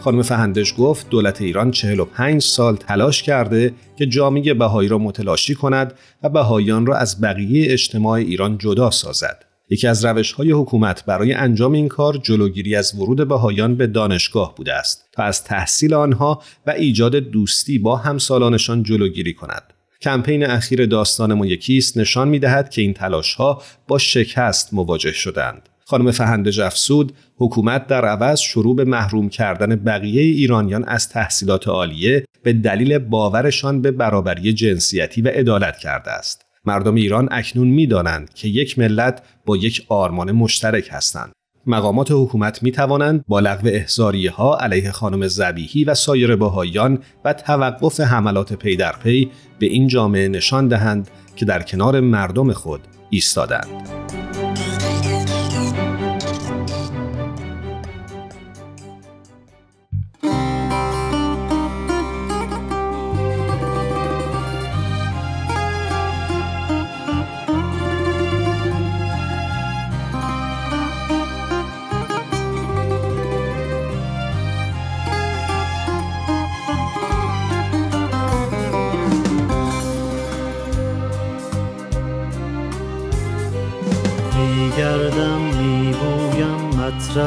خانم 0.00 0.22
فهندش 0.22 0.74
گفت 0.78 1.10
دولت 1.10 1.42
ایران 1.42 1.70
45 1.70 2.42
سال 2.42 2.76
تلاش 2.76 3.22
کرده 3.22 3.74
که 3.96 4.06
جامعه 4.06 4.54
بهایی 4.54 4.88
را 4.88 4.98
متلاشی 4.98 5.54
کند 5.54 5.92
و 6.22 6.28
بهاییان 6.28 6.86
را 6.86 6.96
از 6.96 7.20
بقیه 7.20 7.72
اجتماع 7.72 8.12
ایران 8.12 8.58
جدا 8.58 8.90
سازد. 8.90 9.53
یکی 9.70 9.86
از 9.86 10.04
روش 10.04 10.32
های 10.32 10.52
حکومت 10.52 11.04
برای 11.04 11.32
انجام 11.32 11.72
این 11.72 11.88
کار 11.88 12.16
جلوگیری 12.16 12.76
از 12.76 12.94
ورود 12.94 13.28
بهایان 13.28 13.76
به 13.76 13.86
دانشگاه 13.86 14.54
بوده 14.54 14.74
است 14.74 15.08
تا 15.12 15.22
از 15.22 15.44
تحصیل 15.44 15.94
آنها 15.94 16.42
و 16.66 16.70
ایجاد 16.70 17.16
دوستی 17.16 17.78
با 17.78 17.96
همسالانشان 17.96 18.82
جلوگیری 18.82 19.34
کند. 19.34 19.62
کمپین 20.02 20.46
اخیر 20.46 20.86
داستان 20.86 21.34
ما 21.34 21.46
یکیست 21.46 21.98
نشان 21.98 22.28
می 22.28 22.38
دهد 22.38 22.70
که 22.70 22.82
این 22.82 22.94
تلاش 22.94 23.34
ها 23.34 23.62
با 23.88 23.98
شکست 23.98 24.74
مواجه 24.74 25.12
شدند. 25.12 25.68
خانم 25.84 26.10
فهنده 26.10 26.50
جفسود 26.52 27.12
حکومت 27.36 27.86
در 27.86 28.04
عوض 28.04 28.40
شروع 28.40 28.76
به 28.76 28.84
محروم 28.84 29.28
کردن 29.28 29.76
بقیه 29.76 30.22
ایرانیان 30.22 30.84
از 30.84 31.08
تحصیلات 31.08 31.68
عالیه 31.68 32.24
به 32.42 32.52
دلیل 32.52 32.98
باورشان 32.98 33.82
به 33.82 33.90
برابری 33.90 34.52
جنسیتی 34.52 35.22
و 35.22 35.28
عدالت 35.28 35.78
کرده 35.78 36.10
است. 36.10 36.43
مردم 36.66 36.94
ایران 36.94 37.28
اکنون 37.30 37.68
می‌دانند 37.68 38.34
که 38.34 38.48
یک 38.48 38.78
ملت 38.78 39.22
با 39.46 39.56
یک 39.56 39.86
آرمان 39.88 40.32
مشترک 40.32 40.88
هستند. 40.92 41.32
مقامات 41.66 42.08
حکومت 42.10 42.62
می 42.62 42.72
توانند 42.72 43.24
با 43.28 43.40
لغو 43.40 43.68
احزاریه 43.68 44.30
ها 44.30 44.58
علیه 44.58 44.90
خانم 44.90 45.26
زبیهی 45.26 45.84
و 45.84 45.94
سایر 45.94 46.36
باهایان 46.36 46.98
و 47.24 47.32
توقف 47.32 48.00
حملات 48.00 48.52
پی 48.52 48.76
در 48.76 48.92
پی 49.02 49.30
به 49.58 49.66
این 49.66 49.88
جامعه 49.88 50.28
نشان 50.28 50.68
دهند 50.68 51.10
که 51.36 51.44
در 51.44 51.62
کنار 51.62 52.00
مردم 52.00 52.52
خود 52.52 52.80
ایستادند. 53.10 54.03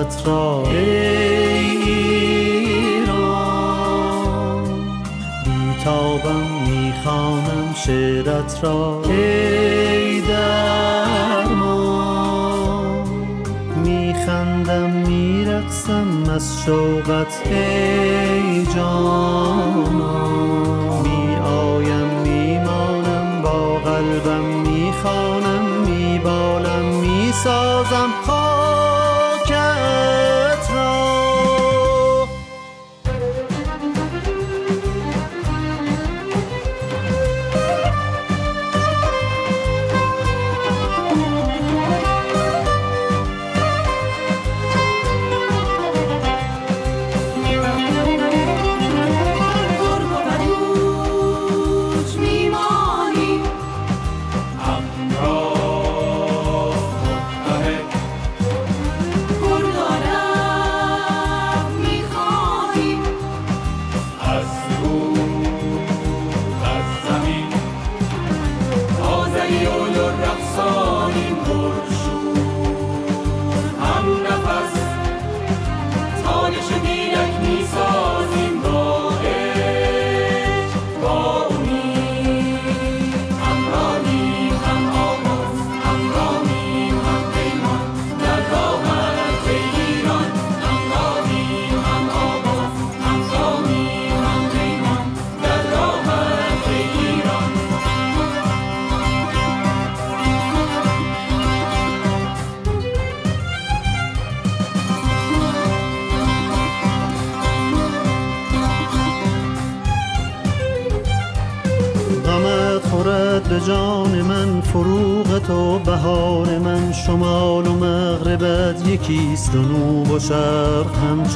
حضرت 0.08 0.28
را. 0.28 0.64
ای 0.68 0.80
ایران 1.68 3.08
بیتابم 5.46 6.46
می‌خوانم 6.68 7.74
شعرت 7.86 8.60
را. 8.64 9.02
ای 9.10 10.22
درمان 10.22 11.58
میخندم 13.84 14.90
میرقصم 14.90 16.30
از 16.36 16.64
شوقت 16.66 17.27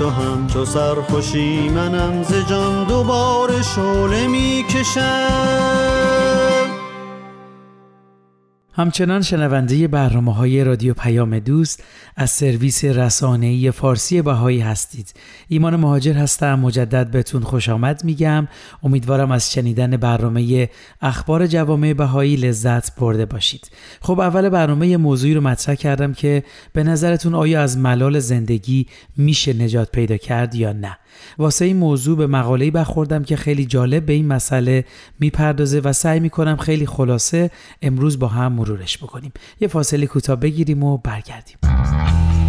همچو 0.02 0.22
همچو 0.22 0.66
سرخوشی 0.66 1.70
منم 1.70 2.24
ز 2.24 2.50
جان 2.50 2.88
دوباره 2.88 3.62
شعله 3.62 4.28
می‌کشم. 4.28 5.02
همچنان 8.74 9.22
شنونده 9.22 9.88
برنامه 9.88 10.34
های 10.34 10.64
رادیو 10.64 10.94
پیام 10.94 11.40
دوست 11.40 11.84
از 12.22 12.30
سرویس 12.30 12.86
رسانه‌ای 12.86 13.72
فارسی 13.72 14.22
بهایی 14.22 14.60
هستید. 14.60 15.14
ایمان 15.48 15.76
مهاجر 15.76 16.14
هستم 16.14 16.60
مجدد 16.60 17.12
بهتون 17.12 17.42
خوش 17.42 17.70
آمد 17.70 18.04
میگم. 18.04 18.48
امیدوارم 18.84 19.32
از 19.32 19.52
شنیدن 19.52 19.98
برنامه 19.98 20.70
اخبار 21.02 21.48
جوامع 21.48 21.94
بهایی 21.94 22.36
لذت 22.36 22.96
برده 22.96 23.26
باشید. 23.26 23.72
خب 24.02 24.20
اول 24.20 24.50
برنامه 24.50 24.98
موضوعی 24.98 25.34
رو 25.34 25.42
مطرح 25.42 25.76
کردم 25.76 26.14
که 26.14 26.44
به 26.74 26.84
نظرتون 26.84 27.36
آیا 27.36 27.62
از 27.62 27.78
ملال 27.78 28.20
زندگی 28.20 28.88
میشه 29.18 29.54
نجات 29.54 29.92
پیدا 29.92 30.18
کرد 30.18 30.56
یا 30.56 30.74
نه؟ 30.74 30.98
واسه 31.38 31.66
این 31.66 31.78
موضوع 31.78 32.18
به 32.18 32.28
مقاله‌ای 32.28 32.72
برخوردم 32.72 33.24
که 33.24 33.36
خیلی 33.36 33.66
جالب 33.66 34.06
به 34.06 34.14
این 34.14 34.28
مسئله 34.28 34.86
می‌پردازه 35.20 35.80
و 35.80 35.94
سعی 35.94 36.20
می‌کنم 36.20 36.58
خیلی 36.58 36.86
خلاصه 36.86 37.52
امروز 37.82 38.20
با 38.20 38.28
هم 38.28 38.54
مرورش 38.54 38.98
بکنیم 38.98 39.32
یه 39.60 39.68
فاصله 39.68 40.06
کوتاه 40.06 40.36
بگیریم 40.36 40.84
و 40.84 40.98
برگردیم 40.98 41.58
Bye. 42.12 42.41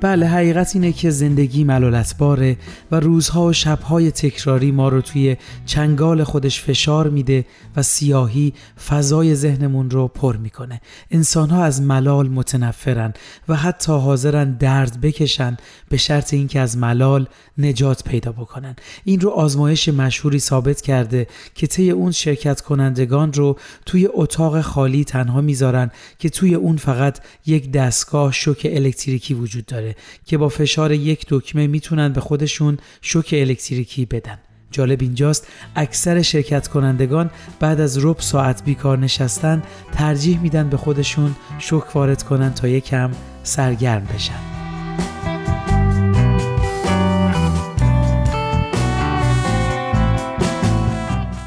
بله 0.00 0.26
حقیقت 0.26 0.76
اینه 0.76 0.92
که 0.92 1.10
زندگی 1.10 1.64
ملالتباره 1.64 2.56
و 2.90 3.00
روزها 3.00 3.46
و 3.46 3.52
شبهای 3.52 4.10
تکراری 4.10 4.70
ما 4.70 4.88
رو 4.88 5.00
توی 5.00 5.36
چنگال 5.66 6.24
خودش 6.24 6.62
فشار 6.62 7.08
میده 7.08 7.44
و 7.76 7.82
سیاهی 7.82 8.52
فضای 8.88 9.34
ذهنمون 9.34 9.90
رو 9.90 10.08
پر 10.08 10.36
می‌کنه. 10.36 10.80
انسانها 11.10 11.64
از 11.64 11.82
ملال 11.82 12.28
متنفرن 12.28 13.14
و 13.48 13.56
حتی 13.56 13.92
حاضرن 13.92 14.52
درد 14.52 15.00
بکشن 15.00 15.56
به 15.88 15.96
شرط 15.96 16.34
اینکه 16.34 16.60
از 16.60 16.76
ملال 16.76 17.28
نجات 17.58 18.04
پیدا 18.04 18.32
بکنن. 18.32 18.76
این 19.04 19.20
رو 19.20 19.30
آزمایش 19.30 19.88
مشهوری 19.88 20.38
ثابت 20.38 20.80
کرده 20.80 21.26
که 21.54 21.66
طی 21.66 21.90
اون 21.90 22.12
شرکت 22.12 22.60
کنندگان 22.60 23.32
رو 23.32 23.58
توی 23.86 24.08
اتاق 24.12 24.60
خالی 24.60 25.04
تنها 25.04 25.40
می‌ذارن 25.40 25.90
که 26.18 26.28
توی 26.28 26.54
اون 26.54 26.76
فقط 26.76 27.18
یک 27.46 27.72
دستگاه 27.72 28.32
شوک 28.32 28.66
الکتریکی 28.70 29.34
وجود 29.34 29.66
داره. 29.66 29.87
که 30.24 30.38
با 30.38 30.48
فشار 30.48 30.92
یک 30.92 31.26
دکمه 31.28 31.66
می‌تونن 31.66 32.12
به 32.12 32.20
خودشون 32.20 32.78
شوک 33.02 33.34
الکتریکی 33.38 34.06
بدن. 34.06 34.38
جالب 34.70 35.02
اینجاست 35.02 35.46
اکثر 35.76 36.22
شرکت 36.22 36.68
کنندگان 36.68 37.30
بعد 37.60 37.80
از 37.80 38.04
رب 38.04 38.20
ساعت 38.20 38.64
بیکار 38.64 38.98
نشستن 38.98 39.62
ترجیح 39.92 40.40
میدن 40.40 40.68
به 40.68 40.76
خودشون 40.76 41.36
شوک 41.58 41.96
وارد 41.96 42.22
کنن 42.22 42.54
تا 42.54 42.68
یکم 42.68 43.10
سرگرم 43.42 44.04
بشن. 44.14 44.67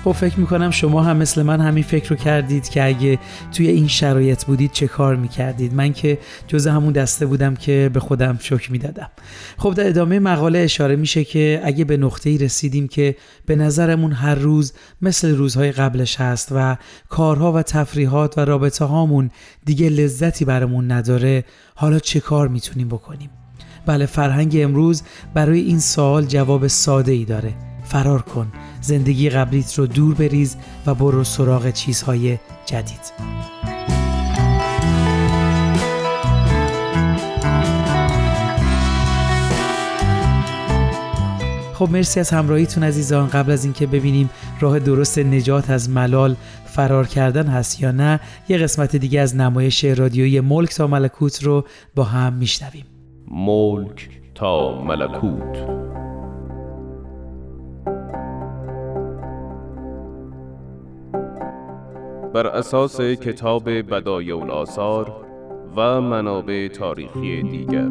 خب 0.03 0.11
فکر 0.11 0.39
می‌کنم 0.39 0.71
شما 0.71 1.03
هم 1.03 1.17
مثل 1.17 1.41
من 1.41 1.61
همین 1.61 1.83
فکر 1.83 2.09
رو 2.09 2.15
کردید 2.15 2.69
که 2.69 2.83
اگه 2.83 3.19
توی 3.51 3.67
این 3.67 3.87
شرایط 3.87 4.43
بودید 4.43 4.71
چه 4.71 4.87
کار 4.87 5.15
می‌کردید؟ 5.15 5.73
من 5.73 5.93
که 5.93 6.17
جز 6.47 6.67
همون 6.67 6.93
دسته 6.93 7.25
بودم 7.25 7.55
که 7.55 7.89
به 7.93 7.99
خودم 7.99 8.37
شک 8.41 8.71
می‌دادم. 8.71 9.09
خب 9.57 9.73
در 9.73 9.87
ادامه 9.87 10.19
مقاله 10.19 10.59
اشاره 10.59 10.95
میشه 10.95 11.23
که 11.23 11.61
اگه 11.63 11.85
به 11.85 11.97
نقطه 11.97 12.29
ای 12.29 12.37
رسیدیم 12.37 12.87
که 12.87 13.15
به 13.45 13.55
نظرمون 13.55 14.11
هر 14.11 14.35
روز 14.35 14.73
مثل 15.01 15.35
روزهای 15.35 15.71
قبلش 15.71 16.15
هست 16.15 16.49
و 16.51 16.77
کارها 17.09 17.51
و 17.51 17.61
تفریحات 17.61 18.37
و 18.37 18.41
رابطه 18.41 18.85
هامون 18.85 19.31
دیگه 19.65 19.89
لذتی 19.89 20.45
برامون 20.45 20.91
نداره 20.91 21.43
حالا 21.75 21.99
چه 21.99 22.19
کار 22.19 22.47
می‌تونیم 22.47 22.87
بکنیم؟ 22.87 23.29
بله 23.85 24.05
فرهنگ 24.05 24.57
امروز 24.59 25.03
برای 25.33 25.59
این 25.59 25.79
سوال 25.79 26.25
جواب 26.25 26.67
ساده 26.67 27.11
ای 27.11 27.25
داره. 27.25 27.70
فرار 27.91 28.21
کن. 28.21 28.51
زندگی 28.81 29.29
قبلیت 29.29 29.79
رو 29.79 29.87
دور 29.87 30.15
بریز 30.15 30.57
و 30.85 30.95
برو 30.95 31.23
سراغ 31.23 31.71
چیزهای 31.71 32.37
جدید. 32.65 33.13
خب 41.73 41.89
مرسی 41.91 42.19
از 42.19 42.29
همراهیتون 42.29 42.83
عزیزان. 42.83 43.27
قبل 43.27 43.51
از 43.51 43.63
اینکه 43.63 43.87
ببینیم 43.87 44.29
راه 44.59 44.79
درست 44.79 45.19
نجات 45.19 45.69
از 45.69 45.89
ملال 45.89 46.35
فرار 46.65 47.07
کردن 47.07 47.47
هست 47.47 47.81
یا 47.81 47.91
نه 47.91 48.19
یه 48.49 48.57
قسمت 48.57 48.95
دیگه 48.95 49.21
از 49.21 49.35
نمایش 49.35 49.83
رادیویی 49.83 50.39
ملک 50.39 50.75
تا 50.75 50.87
ملکوت 50.87 51.43
رو 51.43 51.65
با 51.95 52.03
هم 52.03 52.33
میشنویم. 52.33 52.85
ملک 53.31 54.09
تا 54.35 54.81
ملکوت. 54.81 56.10
بر 62.33 62.47
اساس 62.47 63.01
کتاب 63.01 63.69
بدایع 63.69 64.37
الاثار 64.37 65.11
و 65.75 66.01
منابع 66.01 66.67
تاریخی 66.67 67.43
دیگر. 67.43 67.89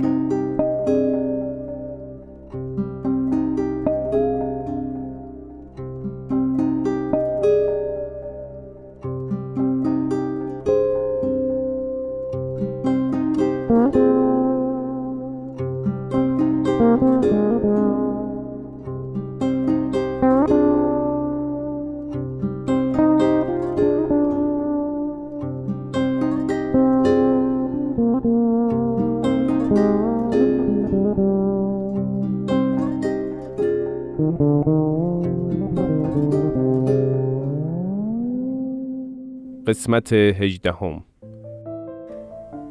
قسمت 39.80 40.12
هجدهم 40.12 41.04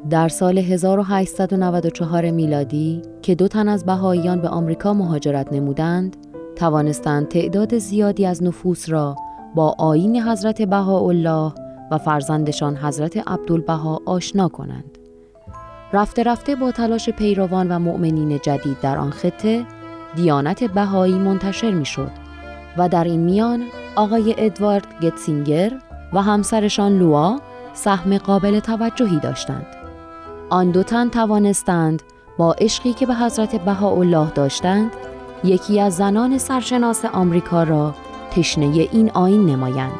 در 0.10 0.28
سال 0.28 0.58
1894 0.58 2.32
میلادی 2.32 3.02
که 3.22 3.36
دو 3.36 3.48
تن 3.48 3.68
از 3.68 3.86
بهاییان 3.86 4.42
به 4.42 4.48
آمریکا 4.48 4.94
مهاجرت 4.94 5.54
نمودند، 5.54 6.18
توانستند 6.56 7.28
تعداد 7.28 7.78
زیادی 7.78 8.26
از 8.26 8.44
نفوس 8.44 8.90
را 8.90 9.16
با 9.56 9.76
آیین 9.80 10.22
حضرت 10.22 10.62
بهاءالله 10.62 11.54
و 11.92 11.98
فرزندشان 11.98 12.78
حضرت 12.78 13.28
عبدالبها 13.28 14.02
آشنا 14.06 14.48
کنند. 14.48 14.98
رفته 15.94 16.24
رفته 16.24 16.56
با 16.56 16.72
تلاش 16.72 17.10
پیروان 17.10 17.72
و 17.72 17.80
مؤمنین 17.80 18.40
جدید 18.44 18.80
در 18.82 18.98
آن 18.98 19.10
خطه، 19.10 19.66
دیانت 20.16 20.64
بهایی 20.64 21.20
منتشر 21.20 21.72
می 21.72 21.86
شد 21.86 22.12
و 22.78 22.90
در 22.90 23.04
این 23.04 23.20
میان 23.20 23.64
آقای 23.96 24.36
ادوارد 24.38 24.88
گتسینگر 25.02 25.80
و 26.14 26.22
همسرشان 26.22 27.00
لوا 27.00 27.40
سهم 27.74 28.18
قابل 28.18 28.60
توجهی 28.60 29.20
داشتند. 29.20 29.66
آن 30.50 30.72
دو 30.72 30.84
تن 30.84 31.10
توانستند 31.10 32.02
با 32.38 32.54
عشقی 32.54 32.94
که 32.94 33.06
به 33.06 33.16
حضرت 33.16 33.56
بهاءالله 33.56 34.32
داشتند 34.32 34.92
یکی 35.44 35.80
از 35.80 35.96
زنان 35.96 36.38
سرشناس 36.38 37.06
آمریکا 37.06 37.64
را 37.64 37.96
تشنه 38.32 38.66
این 38.66 39.12
آین 39.12 39.46
نمایند 39.46 40.00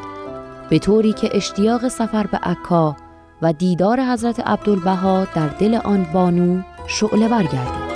به 0.70 0.78
طوری 0.78 1.12
که 1.12 1.36
اشتیاق 1.36 1.88
سفر 1.88 2.26
به 2.26 2.38
عکا 2.38 2.96
و 3.42 3.52
دیدار 3.52 4.00
حضرت 4.00 4.40
عبدالبها 4.40 5.24
در 5.34 5.48
دل 5.48 5.74
آن 5.74 6.06
بانو 6.12 6.62
شعله 6.86 7.28
برگردید. 7.28 7.89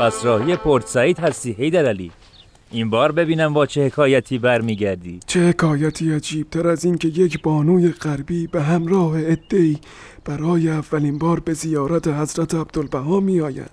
پس 0.00 0.24
راهی 0.24 0.56
پورت 0.56 0.86
سعید 0.86 1.18
هستی 1.18 1.52
هیدر 1.52 1.86
علی. 1.86 2.10
این 2.70 2.90
بار 2.90 3.12
ببینم 3.12 3.54
با 3.54 3.66
چه 3.66 3.86
حکایتی 3.86 4.38
برمیگردی. 4.38 5.20
چه 5.26 5.48
حکایتی 5.48 6.12
عجیب 6.12 6.50
تر 6.50 6.68
از 6.68 6.84
اینکه 6.84 7.08
یک 7.08 7.42
بانوی 7.42 7.88
غربی 7.88 8.46
به 8.46 8.62
همراه 8.62 9.12
ادهی 9.16 9.78
برای 10.24 10.68
اولین 10.68 11.18
بار 11.18 11.40
به 11.40 11.52
زیارت 11.52 12.08
حضرت 12.08 12.54
عبدالبها 12.54 13.20
می 13.20 13.40
آیند 13.40 13.70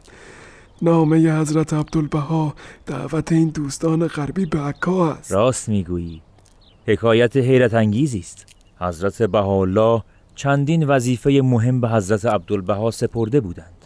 نامه 0.82 1.40
حضرت 1.40 1.74
عبدالبها 1.74 2.56
دعوت 2.86 3.32
این 3.32 3.50
دوستان 3.50 4.08
غربی 4.08 4.46
به 4.46 4.60
عکا 4.60 5.14
است. 5.14 5.32
راست 5.32 5.70
می‌گویی. 5.70 6.22
حکایت 6.88 7.38
حیرت 7.38 7.74
انگیزی 7.74 8.20
است. 8.20 8.46
حضرت 8.80 9.22
بهاءالله 9.22 10.04
چندین 10.36 10.88
وظیفه 10.88 11.42
مهم 11.44 11.82
به 11.82 11.90
حضرت 11.90 12.26
عبدالبها 12.26 12.92
سپرده 12.92 13.42
بودند. 13.42 13.86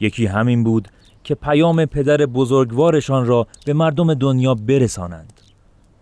یکی 0.00 0.26
همین 0.26 0.64
بود 0.64 0.88
که 1.24 1.34
پیام 1.34 1.84
پدر 1.84 2.16
بزرگوارشان 2.16 3.26
را 3.26 3.46
به 3.66 3.72
مردم 3.72 4.14
دنیا 4.14 4.54
برسانند. 4.54 5.32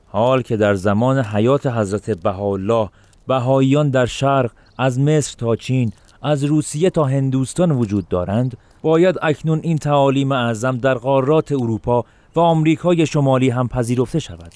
حال 0.07 0.43
که 0.43 0.57
در 0.57 0.75
زمان 0.75 1.19
حیات 1.25 1.67
حضرت 1.67 2.11
بهاءالله 2.11 2.89
بهاییان 3.27 3.91
در 3.91 4.07
شرق 4.07 4.51
از 4.79 5.01
مصر 5.01 5.35
تا 5.39 5.57
چین 5.57 5.93
از 6.23 6.45
روسیه 6.45 6.91
تا 6.91 7.05
هندوستان 7.05 7.71
وجود 7.73 8.09
دارند 8.09 8.57
باید 8.83 9.17
اکنون 9.23 9.61
این 9.63 9.79
تعالیم 9.79 10.33
اعظم 10.33 10.77
در 10.77 10.95
قارات 10.95 11.53
اروپا 11.53 12.05
و 12.37 12.41
آمریکای 12.41 13.07
شمالی 13.07 13.51
هم 13.51 13.69
پذیرفته 13.69 14.19
شود. 14.19 14.53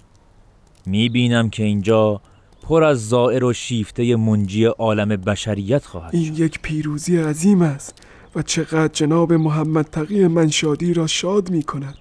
می 0.87 1.09
بینم 1.09 1.51
که 1.51 1.65
اینجا 1.65 2.21
پر 2.63 2.85
از 2.85 3.09
زائر 3.09 3.45
و 3.45 3.53
شیفته 3.53 4.17
منجی 4.17 4.65
عالم 4.65 5.09
بشریت 5.09 5.85
خواهد 5.85 6.15
این 6.15 6.35
یک 6.35 6.61
پیروزی 6.63 7.19
عظیم 7.19 7.63
است. 7.63 7.95
و 8.37 8.43
چقدر 8.43 8.93
جناب 8.93 9.33
محمد 9.33 9.85
تقی 9.85 10.27
منشادی 10.27 10.95
را 10.95 11.07
شاد 11.07 11.51
می 11.51 11.63
کند 11.63 11.99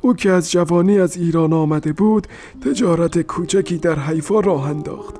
او 0.00 0.14
که 0.14 0.30
از 0.30 0.52
جوانی 0.52 0.98
از 0.98 1.16
ایران 1.16 1.52
آمده 1.52 1.92
بود 1.92 2.26
تجارت 2.64 3.22
کوچکی 3.22 3.78
در 3.78 3.98
حیفا 3.98 4.40
راه 4.40 4.70
انداخت. 4.70 5.14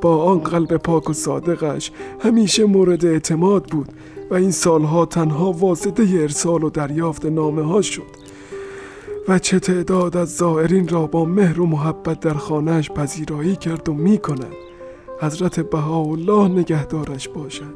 با 0.00 0.24
آن 0.24 0.38
قلب 0.38 0.76
پاک 0.76 1.10
و 1.10 1.12
صادقش 1.12 1.90
همیشه 2.20 2.64
مورد 2.64 3.04
اعتماد 3.04 3.64
بود 3.64 3.88
و 4.30 4.34
این 4.34 4.50
سالها 4.50 5.06
تنها 5.06 5.52
واسطه 5.52 6.02
ارسال 6.02 6.64
و 6.64 6.70
دریافت 6.70 7.26
نامه 7.26 7.62
ها 7.62 7.82
شد. 7.82 8.24
و 9.28 9.38
چه 9.38 9.58
تعداد 9.58 10.16
از 10.16 10.36
زائرین 10.36 10.88
را 10.88 11.06
با 11.06 11.24
مهر 11.24 11.60
و 11.60 11.66
محبت 11.66 12.20
در 12.20 12.34
خانهش 12.34 12.90
پذیرایی 12.90 13.56
کرد 13.56 13.88
و 13.88 13.94
می 13.94 14.18
کند 14.18 14.54
حضرت 15.20 15.60
بهاءالله 15.60 16.48
نگهدارش 16.48 17.28
باشد. 17.28 17.74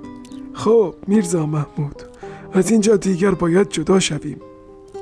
خب 0.52 0.94
میرزا 1.06 1.46
محمود. 1.46 2.07
از 2.52 2.70
اینجا 2.70 2.96
دیگر 2.96 3.30
باید 3.30 3.68
جدا 3.68 4.00
شویم. 4.00 4.40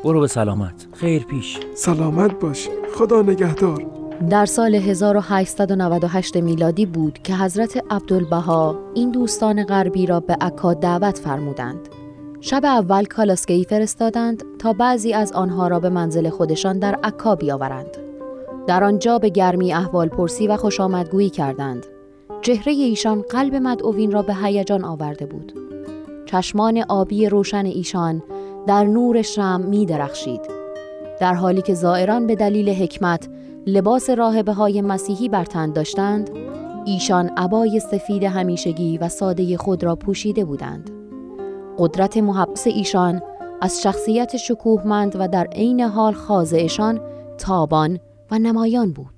برو 0.05 0.21
به 0.21 0.27
سلامت. 0.27 0.87
خیر 0.93 1.25
پیش. 1.25 1.59
سلامت 1.75 2.41
باش. 2.41 2.69
خدا 2.95 3.23
نگهدار. 3.23 3.87
در 4.31 4.47
سال 4.47 4.75
1898 4.75 6.37
میلادی 6.37 6.87
بود 6.87 7.19
که 7.19 7.35
حضرت 7.35 7.85
عبدالبها 7.91 8.79
این 8.95 9.11
دوستان 9.11 9.65
غربی 9.65 10.07
را 10.07 10.21
به 10.21 10.37
عکا 10.41 10.75
دعوت 10.75 11.19
فرمودند. 11.19 11.89
شب 12.41 12.65
اول 12.65 13.05
کالاسکهی 13.05 13.65
فرستادند 13.65 14.45
تا 14.59 14.73
بعضی 14.73 15.13
از 15.13 15.33
آنها 15.33 15.69
را 15.69 15.81
به 15.81 15.89
منزل 15.89 16.29
خودشان 16.29 16.79
در 16.79 16.95
عکا 16.95 17.35
بیاورند. 17.35 17.97
در 18.67 18.85
آنجا 18.85 19.19
به 19.19 19.29
گرمی 19.29 19.73
احوال 19.73 20.09
پرسی 20.09 20.49
و 20.49 20.57
خوش 20.57 20.81
آمدگویی 20.81 21.31
کردند. 21.31 21.87
چهره 22.43 22.73
ایشان 22.73 23.23
قلب 23.23 23.55
مدعوین 23.55 24.13
را 24.13 24.23
به 24.23 24.35
هیجان 24.35 24.85
آورده 24.85 25.27
بود. 25.27 25.66
چشمان 26.27 26.85
آبی 26.89 27.29
روشن 27.29 27.67
ایشان 27.67 28.23
در 28.67 28.85
نور 28.85 29.23
شم 29.23 29.61
می 29.61 29.87
درخشید. 29.87 30.41
در 31.21 31.35
حالی 31.35 31.63
که 31.63 31.75
زائران 31.75 32.27
به 32.27 32.35
دلیل 32.35 32.71
حکمت 32.71 33.29
لباس 33.67 34.11
راهبه 34.11 34.53
های 34.53 34.83
مسیحی 34.83 35.29
بر 35.29 35.45
تن 35.45 35.73
داشتند 35.73 36.31
ایشان 36.85 37.31
عبای 37.37 37.81
سفید 37.81 38.25
همیشگی 38.25 38.99
و 38.99 39.09
ساده 39.09 39.57
خود 39.57 39.85
را 39.85 39.97
پوشیده 39.97 40.45
بودند. 40.45 40.91
قدرت 41.79 42.17
محبس 42.17 42.67
ایشان 42.67 43.23
از 43.61 43.83
شخصیت 43.83 44.37
شکوهمند 44.37 45.17
و 45.19 45.29
در 45.29 45.47
عین 45.47 45.81
حال 45.81 46.13
خاضعشان 46.13 47.01
تابان 47.39 47.99
و 48.31 48.39
نمایان 48.39 48.93
بود. 48.93 49.16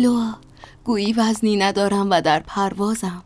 لوا 0.00 0.34
گویی 0.84 1.12
وزنی 1.12 1.56
ندارم 1.56 2.10
و 2.10 2.20
در 2.20 2.40
پروازم. 2.40 3.22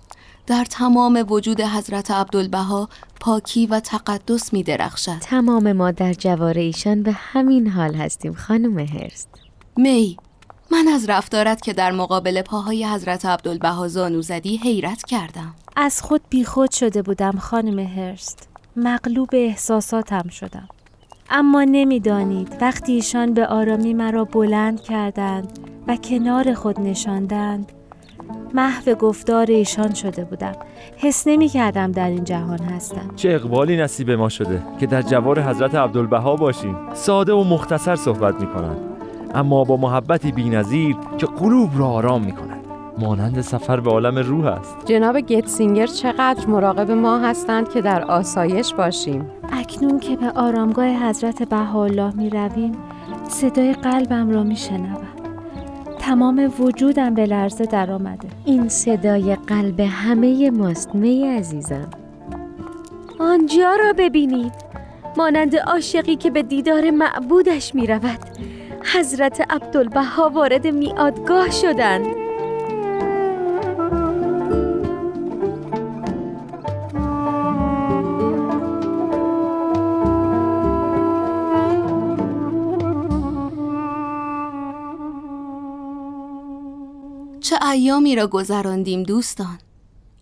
در 0.47 0.65
تمام 0.65 1.25
وجود 1.29 1.61
حضرت 1.61 2.11
عبدالبها 2.11 2.89
پاکی 3.21 3.67
و 3.67 3.81
تقدس 3.81 4.53
می 4.53 4.63
درخشد. 4.63 5.19
تمام 5.21 5.73
ما 5.73 5.91
در 5.91 6.13
جوار 6.13 6.59
ایشان 6.59 7.03
به 7.03 7.13
همین 7.13 7.67
حال 7.69 7.95
هستیم 7.95 8.35
خانم 8.35 8.79
هرست 8.79 9.29
می 9.77 10.17
من 10.71 10.89
از 10.89 11.11
رفتارت 11.11 11.63
که 11.63 11.73
در 11.73 11.93
مقابل 11.93 12.43
پاهای 12.43 12.87
حضرت 12.87 13.27
عبدالبها 13.27 13.89
زانو 13.89 14.23
زدی 14.23 14.57
حیرت 14.57 15.03
کردم. 15.05 15.55
از 15.77 16.03
خود 16.03 16.21
بیخود 16.31 16.71
شده 16.71 17.03
بودم 17.03 17.39
خانم 17.39 17.79
هرست 17.79 18.49
مغلوب 18.77 19.29
احساساتم 19.33 20.29
شدم. 20.29 20.69
اما 21.31 21.65
نمی‌دانید 21.65 22.57
وقتی 22.61 22.93
ایشان 22.93 23.35
به 23.35 23.47
آرامی 23.47 23.95
مرا 23.95 24.25
بلند 24.25 24.81
کردند 24.81 25.59
و 25.89 25.97
کنار 25.97 26.55
خود 26.55 26.81
نشاندند 26.81 27.73
محو 28.55 28.95
گفتار 28.95 29.47
ایشان 29.47 29.95
شده 29.95 30.25
بودم. 30.25 30.53
حس 30.97 31.27
نمی 31.27 31.49
کردم 31.49 31.93
در 31.93 32.09
این 32.09 32.25
جهان 32.25 32.59
هستم. 32.59 33.11
چه 33.17 33.31
اقبالی 33.31 33.77
نصیب 33.77 34.11
ما 34.11 34.29
شده 34.29 34.63
که 34.81 34.87
در 34.87 35.03
جوار 35.03 35.43
حضرت 35.43 35.75
عبدالبها 35.75 36.37
باشیم. 36.37 36.77
ساده 36.93 37.33
و 37.33 37.45
مختصر 37.45 37.97
صحبت 37.97 38.41
می 38.41 38.47
کنند 38.47 38.79
اما 39.35 39.65
با 39.65 39.77
محبتی 39.77 40.33
بینظیر 40.33 40.97
که 41.19 41.27
قلوب 41.27 41.71
را 41.77 41.87
آرام 41.87 42.25
می 42.25 42.33
کند 42.33 42.61
مانند 42.99 43.41
سفر 43.41 43.81
به 43.81 43.91
عالم 43.91 44.19
روح 44.19 44.47
است. 44.47 44.77
جناب 44.85 45.21
گتسینگر 45.21 45.87
چقدر 45.87 46.47
مراقب 46.47 46.91
ما 46.91 47.19
هستند 47.19 47.69
که 47.69 47.83
در 47.83 48.05
آسایش 48.05 48.75
باشیم. 48.75 49.27
اکنون 49.55 50.01
که 50.01 50.17
به 50.17 50.31
آرامگاه 50.31 50.87
حضرت 50.87 51.43
بهاءالله 51.43 52.17
می 52.17 52.31
رویم 52.31 52.73
صدای 53.29 53.73
قلبم 53.73 54.31
را 54.31 54.43
می 54.43 54.57
شنوم. 54.57 55.07
تمام 55.99 56.53
وجودم 56.59 57.15
به 57.15 57.27
لرزه 57.27 57.67
در 57.67 57.91
آمده 57.91 58.29
این 58.45 58.69
صدای 58.69 59.37
قلب 59.37 59.81
همه 59.81 60.51
ماست 60.51 60.95
می 60.95 61.27
عزیزم. 61.27 61.91
آنجا 63.19 63.75
را 63.75 63.93
ببینید. 63.99 64.53
مانند 65.17 65.57
عاشقی 65.57 66.17
که 66.17 66.31
به 66.31 66.43
دیدار 66.43 66.91
معبودش 66.91 67.75
می 67.75 67.87
رود. 67.87 68.19
حضرت 68.95 69.53
عبدالبها 69.53 70.29
وارد 70.29 70.67
میادگاه 70.67 71.51
شدند. 71.51 72.24
چه 87.45 87.67
ایامی 87.67 88.17
را 88.17 88.27
گذراندیم 88.27 89.03
دوستان؟ 89.03 89.59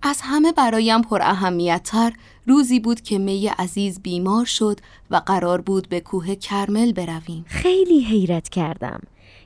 از 0.03 0.21
همه 0.23 0.53
برایم 0.53 1.03
پر 1.03 1.23
اهمیتتر 1.23 2.13
روزی 2.47 2.81
بود 2.81 3.01
که 3.01 3.19
می 3.19 3.49
عزیز 3.49 4.01
بیمار 4.03 4.45
شد 4.45 4.81
و 5.11 5.17
قرار 5.17 5.61
بود 5.61 5.89
به 5.89 6.01
کوه 6.01 6.35
کرمل 6.35 6.93
برویم. 6.93 7.45
خیلی 7.47 8.01
حیرت 8.01 8.49
کردم 8.49 9.01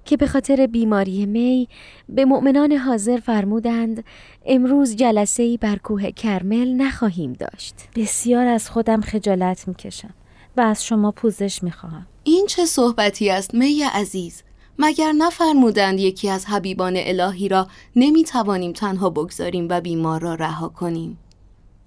که 0.04 0.16
به 0.16 0.26
خاطر 0.26 0.66
بیماری 0.66 1.26
می 1.26 1.68
به 2.08 2.24
مؤمنان 2.24 2.72
حاضر 2.72 3.20
فرمودند 3.20 4.04
امروز 4.46 4.96
جلسه 4.96 5.42
ای 5.42 5.56
بر 5.56 5.76
کوه 5.76 6.10
کرمل 6.10 6.68
نخواهیم 6.68 7.32
داشت. 7.32 7.74
بسیار 7.96 8.46
از 8.46 8.70
خودم 8.70 9.00
خجالت 9.00 9.68
می‌کشم 9.68 10.14
و 10.56 10.60
از 10.60 10.84
شما 10.84 11.10
پوزش 11.10 11.62
می‌خواهم. 11.62 12.06
این 12.24 12.46
چه 12.46 12.64
صحبتی 12.64 13.30
است 13.30 13.54
می 13.54 13.82
عزیز؟ 13.82 14.42
مگر 14.78 15.12
نفرمودند 15.12 16.00
یکی 16.00 16.30
از 16.30 16.46
حبیبان 16.46 16.94
الهی 16.96 17.48
را 17.48 17.66
نمی 17.96 18.24
توانیم 18.24 18.72
تنها 18.72 19.10
بگذاریم 19.10 19.66
و 19.70 19.80
بیمار 19.80 20.20
را 20.20 20.34
رها 20.34 20.68
کنیم؟ 20.68 21.18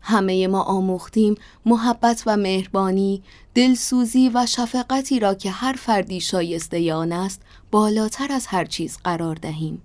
همه 0.01 0.47
ما 0.47 0.61
آموختیم 0.61 1.35
محبت 1.65 2.23
و 2.25 2.37
مهربانی 2.37 3.23
دلسوزی 3.55 4.31
و 4.33 4.45
شفقتی 4.45 5.19
را 5.19 5.33
که 5.33 5.51
هر 5.51 5.73
فردی 5.73 6.19
شایسته 6.19 6.93
آن 6.93 7.11
است 7.11 7.41
بالاتر 7.71 8.31
از 8.31 8.47
هر 8.47 8.65
چیز 8.65 8.97
قرار 9.03 9.35
دهیم. 9.35 9.81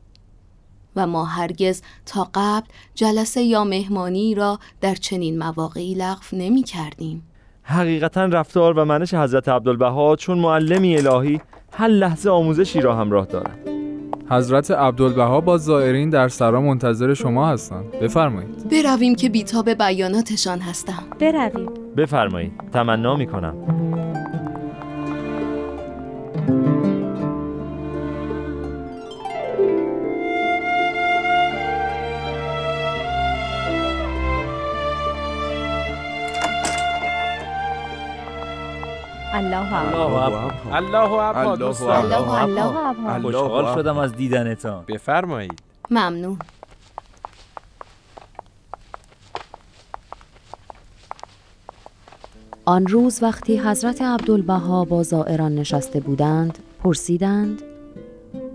و 0.96 1.06
ما 1.06 1.24
هرگز 1.24 1.82
تا 2.06 2.30
قبل 2.34 2.66
جلسه 2.94 3.42
یا 3.42 3.64
مهمانی 3.64 4.34
را 4.34 4.58
در 4.80 4.94
چنین 4.94 5.38
مواقعی 5.38 5.94
لغو 5.94 6.22
نمی 6.32 6.62
کردیم 6.62 7.22
حقیقتا 7.62 8.24
رفتار 8.24 8.78
و 8.78 8.84
منش 8.84 9.14
حضرت 9.14 9.48
عبدالبها 9.48 10.16
چون 10.16 10.38
معلمی 10.38 10.96
الهی 10.96 11.40
هر 11.76 11.88
لحظه 11.88 12.30
آموزشی 12.30 12.80
را 12.80 12.96
همراه 12.96 13.26
دارد. 13.26 13.58
حضرت 14.30 14.70
عبدالبها 14.70 15.40
با 15.40 15.58
زائرین 15.58 16.10
در 16.10 16.28
سرا 16.28 16.60
منتظر 16.60 17.14
شما 17.14 17.48
هستند. 17.48 17.90
بفرمایید. 17.90 18.68
برویم 18.68 19.14
که 19.14 19.28
بیتاب 19.28 19.70
بیاناتشان 19.70 20.58
هستم. 20.58 21.02
برویم. 21.20 21.70
بفرمایید. 21.96 22.52
تمنا 22.72 23.16
می 23.16 23.26
کنم 23.26 23.54
الله 39.34 39.74
الله 40.74 41.12
ابها 41.12 41.56
دوستان. 41.56 42.12
الله 42.12 43.14
الله 43.14 43.42
خوشحال 43.42 43.74
شدم 43.74 43.98
از 43.98 44.12
دیدنتان. 44.12 44.84
بفرمایید. 44.88 45.62
ممنون. 45.90 46.38
آن 52.64 52.86
روز 52.86 53.22
وقتی 53.22 53.58
حضرت 53.58 54.02
عبدالبها 54.02 54.84
با 54.84 55.02
زائران 55.02 55.54
نشسته 55.54 56.00
بودند 56.00 56.58
پرسیدند 56.82 57.62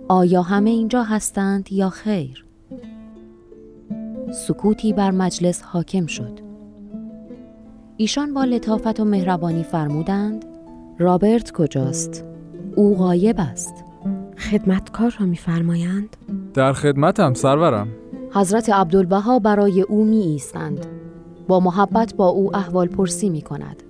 آیا 0.08 0.42
همه 0.42 0.70
اینجا 0.70 1.04
هستند 1.04 1.72
یا 1.72 1.90
خیر؟ 1.90 2.46
سکوتی 4.48 4.94
بر 4.94 5.12
مجلس 5.12 5.62
حاکم 5.62 6.06
شد. 6.06 6.40
ایشان 7.98 8.34
با 8.34 8.44
لطافت 8.44 9.00
و 9.00 9.06
مهربانی 9.06 9.64
فرمودند 9.64 10.46
رابرت 11.02 11.52
کجاست؟ 11.52 12.26
او 12.76 12.96
غایب 12.98 13.36
است 13.40 13.74
خدمتکار 14.38 15.16
را 15.20 15.26
میفرمایند 15.26 16.18
در 16.54 16.74
خدمتم 16.74 17.34
سرورم 17.34 17.88
حضرت 18.34 18.70
عبدالبها 18.70 19.40
برای 19.40 19.82
او 19.82 20.06
می 20.06 20.22
ایستند. 20.22 20.86
با 21.48 21.60
محبت 21.60 22.16
با 22.16 22.28
او 22.28 22.56
احوال 22.56 22.88
پرسی 22.88 23.30
می 23.30 23.42
کند. 23.42 23.84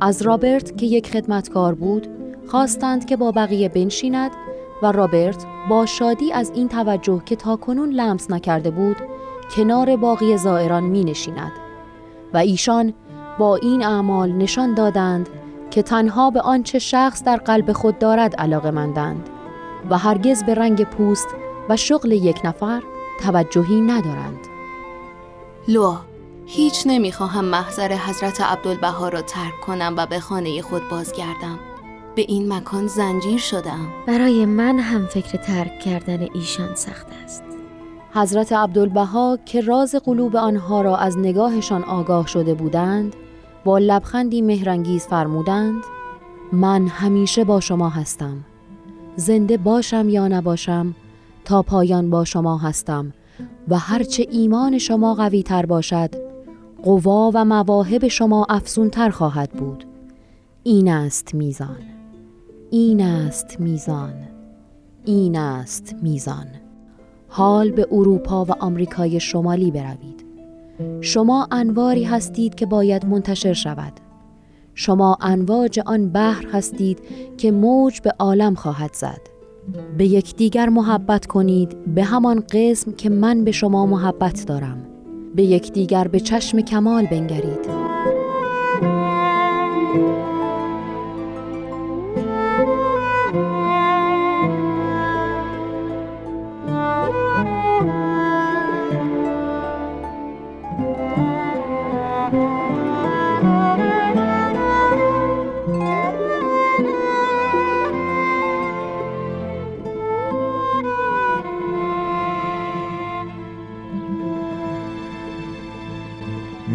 از 0.00 0.22
رابرت 0.22 0.76
که 0.76 0.86
یک 0.86 1.10
خدمتکار 1.10 1.74
بود 1.74 2.06
خواستند 2.46 3.04
که 3.04 3.16
با 3.16 3.32
بقیه 3.32 3.68
بنشیند 3.68 4.30
و 4.82 4.92
رابرت 4.92 5.46
با 5.70 5.86
شادی 5.86 6.32
از 6.32 6.52
این 6.54 6.68
توجه 6.68 7.22
که 7.26 7.36
تاکنون 7.36 7.90
لمس 7.90 8.30
نکرده 8.30 8.70
بود 8.70 8.96
کنار 9.56 9.96
باقی 9.96 10.36
زائران 10.36 10.84
می 10.84 11.04
نشیند 11.04 11.52
و 12.34 12.36
ایشان 12.36 12.94
با 13.38 13.56
این 13.56 13.84
اعمال 13.84 14.32
نشان 14.32 14.74
دادند 14.74 15.28
که 15.70 15.82
تنها 15.82 16.30
به 16.30 16.40
آنچه 16.40 16.78
شخص 16.78 17.22
در 17.22 17.36
قلب 17.36 17.72
خود 17.72 17.98
دارد 17.98 18.36
علاقه 18.36 18.70
مندند 18.70 19.28
و 19.90 19.98
هرگز 19.98 20.44
به 20.44 20.54
رنگ 20.54 20.84
پوست 20.84 21.28
و 21.68 21.76
شغل 21.76 22.12
یک 22.12 22.40
نفر 22.44 22.82
توجهی 23.20 23.80
ندارند. 23.80 24.38
لوا 25.68 26.00
هیچ 26.46 26.82
نمی‌خواهم 26.86 27.44
محضر 27.44 27.92
حضرت 27.92 28.40
عبدالبها 28.40 29.08
را 29.08 29.22
ترک 29.22 29.60
کنم 29.66 29.94
و 29.96 30.06
به 30.06 30.20
خانه 30.20 30.62
خود 30.62 30.82
بازگردم. 30.90 31.58
به 32.14 32.24
این 32.28 32.52
مکان 32.52 32.86
زنجیر 32.86 33.38
شدم 33.38 33.88
برای 34.06 34.46
من 34.46 34.78
هم 34.78 35.06
فکر 35.06 35.38
ترک 35.38 35.80
کردن 35.80 36.28
ایشان 36.34 36.74
سخت 36.74 37.06
است. 37.24 37.42
حضرت 38.14 38.52
عبدالبها 38.52 39.38
که 39.46 39.60
راز 39.60 39.94
قلوب 39.94 40.36
آنها 40.36 40.82
را 40.82 40.96
از 40.96 41.18
نگاهشان 41.18 41.84
آگاه 41.84 42.26
شده 42.26 42.54
بودند 42.54 43.16
با 43.68 43.78
لبخندی 43.78 44.42
مهرنگیز 44.42 45.06
فرمودند 45.06 45.82
من 46.52 46.86
همیشه 46.86 47.44
با 47.44 47.60
شما 47.60 47.88
هستم 47.88 48.44
زنده 49.16 49.56
باشم 49.56 50.08
یا 50.08 50.28
نباشم 50.28 50.94
تا 51.44 51.62
پایان 51.62 52.10
با 52.10 52.24
شما 52.24 52.58
هستم 52.58 53.12
و 53.68 53.78
هرچه 53.78 54.26
ایمان 54.30 54.78
شما 54.78 55.14
قوی 55.14 55.42
تر 55.42 55.66
باشد 55.66 56.10
قوا 56.82 57.30
و 57.34 57.44
مواهب 57.44 58.08
شما 58.08 58.46
افزون 58.48 58.90
تر 58.90 59.10
خواهد 59.10 59.50
بود. 59.50 59.84
این 60.62 60.88
است 60.88 61.34
میزان. 61.34 61.82
این 62.70 63.00
است 63.00 63.60
میزان. 63.60 64.14
این 65.04 65.36
است 65.36 65.94
میزان. 66.02 66.46
حال 67.28 67.70
به 67.70 67.86
اروپا 67.92 68.44
و 68.44 68.48
آمریکای 68.60 69.20
شمالی 69.20 69.70
بروید. 69.70 70.27
شما 71.00 71.48
انواری 71.50 72.04
هستید 72.04 72.54
که 72.54 72.66
باید 72.66 73.06
منتشر 73.06 73.52
شود. 73.52 73.92
شما 74.74 75.18
انواج 75.20 75.80
آن 75.86 76.08
بحر 76.08 76.46
هستید 76.52 76.98
که 77.36 77.52
موج 77.52 78.00
به 78.00 78.12
عالم 78.18 78.54
خواهد 78.54 78.94
زد. 78.94 79.20
به 79.98 80.06
یکدیگر 80.06 80.68
محبت 80.68 81.26
کنید 81.26 81.94
به 81.94 82.04
همان 82.04 82.44
قسم 82.52 82.92
که 82.92 83.10
من 83.10 83.44
به 83.44 83.52
شما 83.52 83.86
محبت 83.86 84.46
دارم. 84.46 84.86
به 85.34 85.42
یکدیگر 85.42 86.08
به 86.08 86.20
چشم 86.20 86.60
کمال 86.60 87.06
بنگرید. 87.06 87.68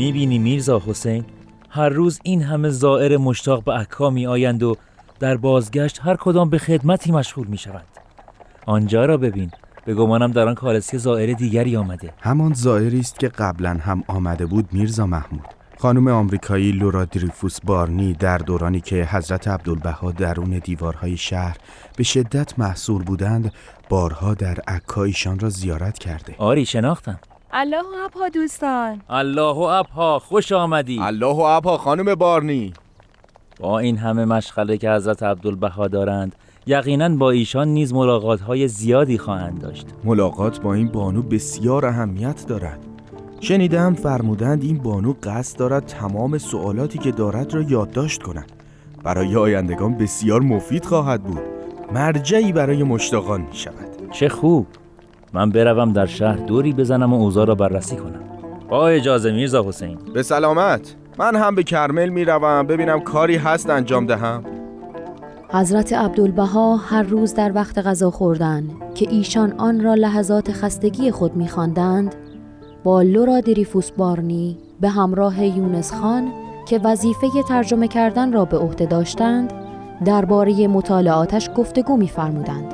می‌بینی 0.04 0.40
میرزا 0.40 0.82
حسین؟ 0.88 1.26
هر 1.70 1.90
روز 1.90 2.20
این 2.24 2.42
همه 2.42 2.70
زائر 2.70 3.18
مشتاق 3.18 3.64
به 3.64 3.74
عکا 3.74 4.10
می 4.10 4.28
آیند 4.28 4.64
و 4.64 4.76
در 5.20 5.38
بازگشت 5.38 6.00
هر 6.04 6.16
کدام 6.16 6.50
به 6.50 6.58
خدمتی 6.58 7.12
مشغول 7.12 7.48
می 7.48 7.58
شوند 7.58 7.88
آنجا 8.66 9.06
را 9.06 9.18
ببین. 9.18 9.52
به 9.86 9.94
گمانم 9.94 10.32
در 10.32 10.48
آن 10.48 10.56
کالسکه 10.56 10.98
زائر 10.98 11.34
دیگری 11.34 11.76
آمده. 11.76 12.14
همان 12.20 12.54
زائری 12.54 13.00
است 13.00 13.20
که 13.20 13.28
قبلا 13.28 13.70
هم 13.70 14.04
آمده 14.08 14.46
بود 14.46 14.70
میرزا 14.72 15.06
محمود. 15.06 15.46
خانم 15.78 16.08
آمریکایی 16.08 16.72
لورا 16.72 17.06
دریفوس 17.06 17.60
بارنی 17.62 18.14
در 18.14 18.38
دورانی 18.38 18.82
که 18.82 19.08
حضرت 19.12 19.48
عبدالبها 19.48 20.12
درون 20.12 20.62
دیوارهای 20.64 21.18
شهر 21.18 21.58
به 21.98 22.04
شدت 22.04 22.60
محصول 22.60 23.04
بودند 23.04 23.54
بارها 23.90 24.34
در 24.34 24.58
عکایشان 24.68 25.40
را 25.40 25.50
زیارت 25.50 25.98
کرده. 25.98 26.36
آری 26.38 26.66
شناختم. 26.66 27.20
الله 27.56 28.06
ابها 28.06 28.30
دوستان. 28.30 29.02
الله 29.10 29.58
ابها 29.58 30.20
خوش 30.20 30.52
آمدی 30.52 31.00
الله 31.02 31.40
ابها 31.40 31.78
خانم 31.78 32.16
بارنی. 32.16 32.74
با 33.60 33.80
این 33.80 33.98
همه 33.98 34.26
مشغله 34.26 34.78
که 34.78 34.92
حضرت 34.92 35.24
عبدالبها 35.24 35.88
دارند 35.88 36.36
یقینا 36.66 37.10
با 37.10 37.32
ایشان 37.32 37.68
نیز 37.68 37.94
ملاقات 37.94 38.42
های 38.42 38.68
زیادی 38.68 39.18
خواهند 39.18 39.62
داشت. 39.62 39.88
ملاقات 40.04 40.62
با 40.62 40.74
این 40.74 40.88
بانو 40.88 41.22
بسیار 41.22 41.86
اهمیت 41.86 42.46
دارد. 42.48 42.80
شنیدم 43.40 43.94
فرمودند 43.94 44.64
این 44.64 44.78
بانو 44.78 45.14
قصد 45.24 45.60
دارد 45.60 45.86
تمام 45.86 46.38
سوالاتی 46.38 47.00
که 47.00 47.12
دارد 47.12 47.54
را 47.54 47.62
یادداشت 47.62 48.24
کند. 48.24 48.52
برای 49.04 49.36
آیندگان 49.36 49.98
بسیار 49.98 50.42
مفید 50.42 50.86
خواهد 50.86 51.24
بود. 51.24 51.42
مرجعی 51.92 52.52
برای 52.52 52.84
مشتاقان 52.84 53.42
می 53.42 53.56
شود. 53.56 54.12
چه 54.12 54.30
خوب! 54.30 54.68
من 55.34 55.50
بروم 55.50 55.94
در 55.94 56.06
شهر 56.06 56.36
دوری 56.36 56.74
بزنم 56.74 57.14
و 57.14 57.16
اوضاع 57.16 57.46
را 57.46 57.56
بررسی 57.56 57.96
کنم. 57.96 58.24
با 58.70 58.88
اجازه 58.88 59.32
میرزا 59.32 59.64
حسین. 59.68 59.98
به 60.14 60.24
سلامت. 60.24 60.96
من 61.18 61.36
هم 61.36 61.56
به 61.56 61.64
کرمل 61.64 62.10
می‌روم 62.10 62.68
ببینم 62.68 63.00
کاری 63.00 63.36
هست 63.36 63.70
انجام 63.70 64.06
دهم. 64.06 64.44
حضرت 65.50 65.94
عبدالبها 65.94 66.76
هر 66.76 67.04
روز 67.04 67.34
در 67.34 67.52
وقت 67.56 67.78
غذا 67.78 68.12
خوردن 68.12 68.64
که 68.96 69.10
ایشان 69.10 69.54
آن 69.58 69.84
را 69.84 69.94
لحظات 69.94 70.52
خستگی 70.52 71.12
خود 71.12 71.36
میخواندند 71.36 72.16
با 72.84 73.02
لورا 73.02 73.40
دریفوس 73.40 73.92
بارنی 73.92 74.58
به 74.82 74.90
همراه 74.90 75.46
یونس 75.46 75.94
خان 75.94 76.32
که 76.68 76.80
وظیفه 76.84 77.28
ترجمه 77.48 77.88
کردن 77.88 78.34
را 78.34 78.46
به 78.46 78.58
عهده 78.58 78.86
داشتند 78.86 79.54
درباره 80.06 80.68
مطالعاتش 80.68 81.50
گفتگو 81.58 81.98
میفرمودند. 81.98 82.74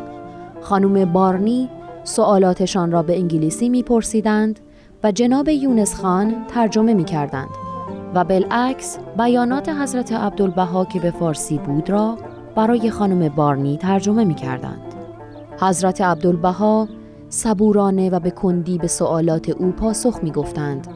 خانم 0.61 1.13
بارنی 1.13 1.69
سوالاتشان 2.03 2.91
را 2.91 3.03
به 3.03 3.17
انگلیسی 3.17 3.69
میپرسیدند 3.69 4.59
و 5.03 5.11
جناب 5.11 5.49
یونس 5.49 5.95
خان 5.95 6.35
ترجمه 6.47 6.93
می 6.93 7.03
کردند 7.03 7.49
و 8.15 8.23
بالعکس 8.23 8.99
بیانات 9.17 9.69
حضرت 9.69 10.13
عبدالبها 10.13 10.85
که 10.85 10.99
به 10.99 11.11
فارسی 11.11 11.57
بود 11.57 11.89
را 11.89 12.17
برای 12.55 12.89
خانم 12.89 13.29
بارنی 13.29 13.77
ترجمه 13.77 14.23
می 14.23 14.35
کردند. 14.35 14.81
حضرت 15.61 16.01
عبدالبها 16.01 16.87
صبورانه 17.29 18.09
و 18.09 18.19
به 18.19 18.31
کندی 18.31 18.77
به 18.77 18.87
سوالات 18.87 19.49
او 19.49 19.71
پاسخ 19.71 20.19
می 20.23 20.31
گفتند 20.31 20.87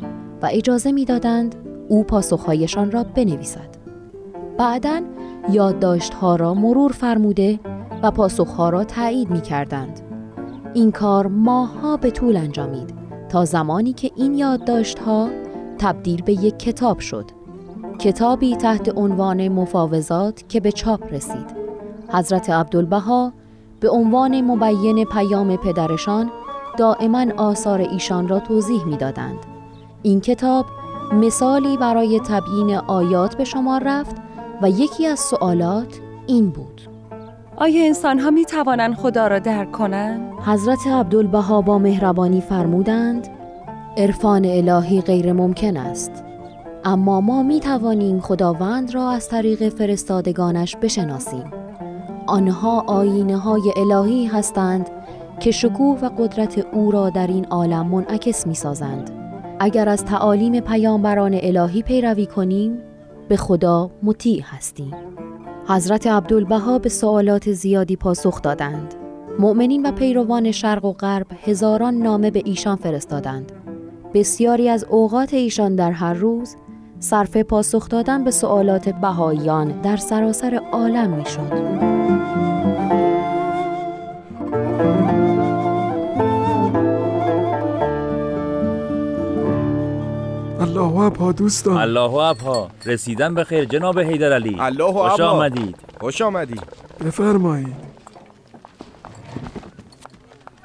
و 0.41 0.49
اجازه 0.51 0.91
می 0.91 1.05
دادند 1.05 1.55
او 1.87 2.03
پاسخهایشان 2.03 2.91
را 2.91 3.03
بنویسد. 3.03 3.69
بعدا 4.57 5.01
یادداشتها 5.51 6.35
را 6.35 6.53
مرور 6.53 6.91
فرموده 6.91 7.59
و 8.03 8.11
پاسخها 8.11 8.69
را 8.69 8.83
تایید 8.83 9.29
می 9.29 9.41
کردند. 9.41 10.12
این 10.73 10.91
کار 10.91 11.27
ماهها 11.27 11.97
به 11.97 12.11
طول 12.11 12.37
انجامید 12.37 12.93
تا 13.29 13.45
زمانی 13.45 13.93
که 13.93 14.11
این 14.15 14.33
یادداشت‌ها 14.33 15.29
تبدیل 15.77 16.21
به 16.21 16.33
یک 16.33 16.59
کتاب 16.59 16.99
شد. 16.99 17.25
کتابی 17.99 18.55
تحت 18.55 18.97
عنوان 18.97 19.47
مفاوضات 19.47 20.43
که 20.49 20.59
به 20.59 20.71
چاپ 20.71 21.13
رسید. 21.13 21.63
حضرت 22.09 22.49
عبدالبها 22.49 23.33
به 23.79 23.89
عنوان 23.89 24.41
مبین 24.41 25.05
پیام 25.05 25.55
پدرشان 25.55 26.31
دائما 26.77 27.25
آثار 27.37 27.79
ایشان 27.79 28.27
را 28.27 28.39
توضیح 28.39 28.85
می‌دادند. 28.85 29.39
این 30.03 30.21
کتاب 30.21 30.65
مثالی 31.13 31.77
برای 31.77 32.19
تبیین 32.19 32.75
آیات 32.75 33.35
به 33.37 33.43
شما 33.43 33.77
رفت 33.77 34.15
و 34.61 34.69
یکی 34.69 35.07
از 35.07 35.19
سوالات 35.19 35.99
این 36.27 36.49
بود. 36.49 36.92
آیا 37.57 37.85
انسان 37.85 38.19
ها 38.19 38.29
می 38.29 38.45
توانند 38.45 38.95
خدا 38.95 39.27
را 39.27 39.39
درک 39.39 39.71
کنند؟ 39.71 40.33
حضرت 40.45 40.87
عبدالبها 40.87 41.61
با 41.61 41.77
مهربانی 41.77 42.41
فرمودند 42.41 43.27
عرفان 43.97 44.45
الهی 44.45 45.01
غیر 45.01 45.33
ممکن 45.33 45.77
است 45.77 46.23
اما 46.85 47.21
ما 47.21 47.43
می 47.43 47.59
توانیم 47.59 48.19
خداوند 48.19 48.95
را 48.95 49.11
از 49.11 49.29
طریق 49.29 49.69
فرستادگانش 49.69 50.75
بشناسیم 50.75 51.51
آنها 52.27 52.83
آینه 52.87 53.37
های 53.37 53.73
الهی 53.75 54.25
هستند 54.25 54.89
که 55.39 55.51
شکوه 55.51 55.99
و 55.99 56.09
قدرت 56.17 56.57
او 56.73 56.91
را 56.91 57.09
در 57.09 57.27
این 57.27 57.45
عالم 57.45 57.87
منعکس 57.87 58.47
می 58.47 58.55
سازند. 58.55 59.11
اگر 59.59 59.89
از 59.89 60.05
تعالیم 60.05 60.59
پیامبران 60.59 61.39
الهی 61.41 61.81
پیروی 61.81 62.25
کنیم 62.25 62.77
به 63.29 63.37
خدا 63.37 63.91
مطیع 64.03 64.43
هستیم 64.45 64.91
حضرت 65.67 66.07
عبدالبها 66.07 66.79
به 66.79 66.89
سوالات 66.89 67.51
زیادی 67.51 67.95
پاسخ 67.95 68.41
دادند. 68.41 68.93
مؤمنین 69.39 69.85
و 69.85 69.91
پیروان 69.91 70.51
شرق 70.51 70.85
و 70.85 70.93
غرب 70.93 71.27
هزاران 71.43 71.93
نامه 71.93 72.31
به 72.31 72.41
ایشان 72.45 72.75
فرستادند. 72.75 73.51
بسیاری 74.13 74.69
از 74.69 74.83
اوقات 74.83 75.33
ایشان 75.33 75.75
در 75.75 75.91
هر 75.91 76.13
روز 76.13 76.55
صرف 76.99 77.37
پاسخ 77.37 77.89
دادن 77.89 78.23
به 78.23 78.31
سوالات 78.31 78.89
بهاییان 78.89 79.81
در 79.81 79.97
سراسر 79.97 80.61
عالم 80.71 81.09
می‌شد. 81.09 82.12
الله 90.77 90.99
ابها 90.99 91.31
دوستان. 91.31 91.77
الله 91.77 92.13
ابها 92.13 92.69
رسیدن 92.85 93.33
به 93.33 93.43
خیر 93.43 93.65
جناب 93.65 93.99
حیدر 93.99 94.33
علی. 94.33 94.57
الله 94.59 94.91
خوش 94.93 95.19
آمدید. 95.19 95.75
خوش 95.99 96.21
آمدید 96.21 96.63
بفرمایید. 97.05 97.75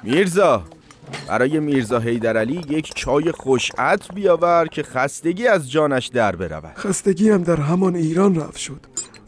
میرزا 0.03 0.63
برای 1.29 1.61
میرزا 1.61 1.99
حیدر 1.99 2.37
علی 2.37 2.65
یک 2.69 2.95
چای 2.95 3.33
خوشعت 3.33 4.15
بیاور 4.15 4.67
که 4.67 4.83
خستگی 4.83 5.47
از 5.47 5.71
جانش 5.71 6.07
در 6.07 6.37
برود. 6.37 6.73
خستگی 6.77 7.31
هم 7.31 7.43
در 7.43 7.57
همان 7.57 7.97
ایران 7.97 8.35
رفت 8.41 8.57
شد 8.57 8.81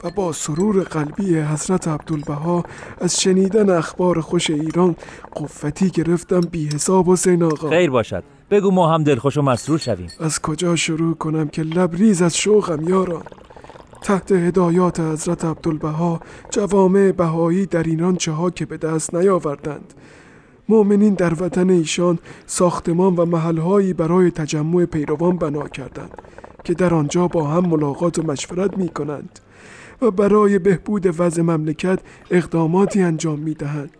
و 0.04 0.10
با 0.10 0.32
سرور 0.32 0.82
قلبی 0.82 1.40
حضرت 1.40 1.88
عبدالبها 1.88 2.64
از 3.00 3.20
شنیدن 3.20 3.70
اخبار 3.70 4.20
خوش 4.20 4.50
ایران 4.50 4.96
قوتی 5.34 5.90
گرفتم 5.90 6.40
بی 6.40 6.68
حساب 6.74 7.08
و 7.08 7.16
آقا. 7.44 7.68
خیر 7.68 7.90
باشد. 7.90 8.24
بگو 8.50 8.70
ما 8.70 8.94
هم 8.94 9.04
دلخوش 9.04 9.36
و 9.36 9.42
مسرور 9.42 9.78
شویم. 9.78 10.10
از 10.20 10.42
کجا 10.42 10.76
شروع 10.76 11.14
کنم 11.14 11.48
که 11.48 11.62
لبریز 11.62 12.22
از 12.22 12.36
شوقم 12.36 12.88
یاران؟ 12.88 13.22
تحت 14.02 14.32
هدایات 14.32 15.00
حضرت 15.00 15.44
عبدالبها 15.44 16.20
جوامع 16.50 17.12
بهایی 17.12 17.66
در 17.66 17.82
ایران 17.82 18.16
چه 18.16 18.32
که 18.54 18.66
به 18.66 18.76
دست 18.76 19.14
نیاوردند. 19.14 19.94
مؤمنین 20.68 21.14
در 21.14 21.42
وطن 21.42 21.70
ایشان 21.70 22.18
ساختمان 22.46 23.16
و 23.16 23.24
محلهایی 23.24 23.92
برای 23.92 24.30
تجمع 24.30 24.84
پیروان 24.84 25.36
بنا 25.36 25.68
کردند 25.68 26.22
که 26.64 26.74
در 26.74 26.94
آنجا 26.94 27.28
با 27.28 27.44
هم 27.44 27.66
ملاقات 27.66 28.18
و 28.18 28.22
مشورت 28.22 28.78
می 28.78 28.88
کنند 28.88 29.40
و 30.02 30.10
برای 30.10 30.58
بهبود 30.58 31.20
وضع 31.20 31.42
مملکت 31.42 32.00
اقداماتی 32.30 33.02
انجام 33.02 33.38
می 33.38 33.54
دهند. 33.54 33.90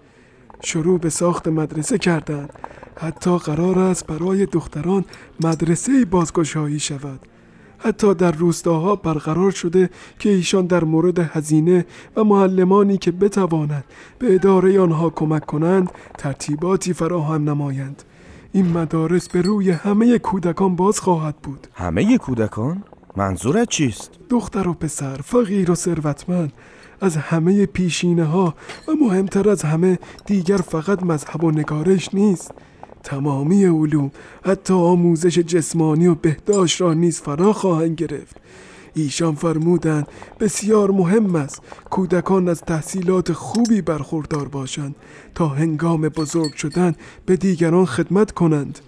شروع 0.62 0.98
به 0.98 1.10
ساخت 1.10 1.48
مدرسه 1.48 1.98
کردند 1.98 2.52
حتی 3.00 3.38
قرار 3.38 3.78
است 3.78 4.06
برای 4.06 4.46
دختران 4.46 5.04
مدرسه 5.44 6.04
بازگشایی 6.04 6.80
شود. 6.80 7.20
حتی 7.78 8.14
در 8.14 8.32
روستاها 8.32 8.96
برقرار 8.96 9.50
شده 9.50 9.90
که 10.18 10.30
ایشان 10.30 10.66
در 10.66 10.84
مورد 10.84 11.18
هزینه 11.18 11.86
و 12.16 12.24
معلمانی 12.24 12.98
که 12.98 13.12
بتوانند 13.12 13.84
به 14.18 14.34
اداره 14.34 14.80
آنها 14.80 15.10
کمک 15.10 15.46
کنند 15.46 15.90
ترتیباتی 16.18 16.92
فراهم 16.92 17.50
نمایند. 17.50 18.02
این 18.52 18.72
مدارس 18.72 19.28
به 19.28 19.42
روی 19.42 19.70
همه 19.70 20.18
کودکان 20.18 20.76
باز 20.76 21.00
خواهد 21.00 21.36
بود. 21.36 21.66
همه 21.74 22.18
کودکان؟ 22.18 22.84
منظورت 23.16 23.68
چیست؟ 23.68 24.10
دختر 24.30 24.68
و 24.68 24.74
پسر، 24.74 25.16
فقیر 25.16 25.70
و 25.70 25.74
ثروتمند. 25.74 26.52
از 27.00 27.16
همه 27.16 27.66
پیشینه 27.66 28.24
ها 28.24 28.54
و 28.88 28.92
مهمتر 29.00 29.50
از 29.50 29.62
همه 29.62 29.98
دیگر 30.26 30.56
فقط 30.56 31.02
مذهب 31.02 31.44
و 31.44 31.50
نگارش 31.50 32.14
نیست. 32.14 32.54
تمامی 33.04 33.64
علوم 33.64 34.10
حتی 34.44 34.74
آموزش 34.74 35.38
جسمانی 35.38 36.06
و 36.06 36.14
بهداشت 36.14 36.80
را 36.80 36.94
نیز 36.94 37.20
فرا 37.20 37.52
خواهند 37.52 37.96
گرفت. 37.96 38.36
ایشان 38.94 39.34
فرمودند 39.34 40.08
بسیار 40.40 40.90
مهم 40.90 41.34
است 41.34 41.62
کودکان 41.90 42.48
از 42.48 42.60
تحصیلات 42.60 43.32
خوبی 43.32 43.82
برخوردار 43.82 44.48
باشند 44.48 44.94
تا 45.34 45.48
هنگام 45.48 46.00
بزرگ 46.00 46.54
شدن 46.54 46.94
به 47.26 47.36
دیگران 47.36 47.84
خدمت 47.84 48.30
کنند. 48.32 48.78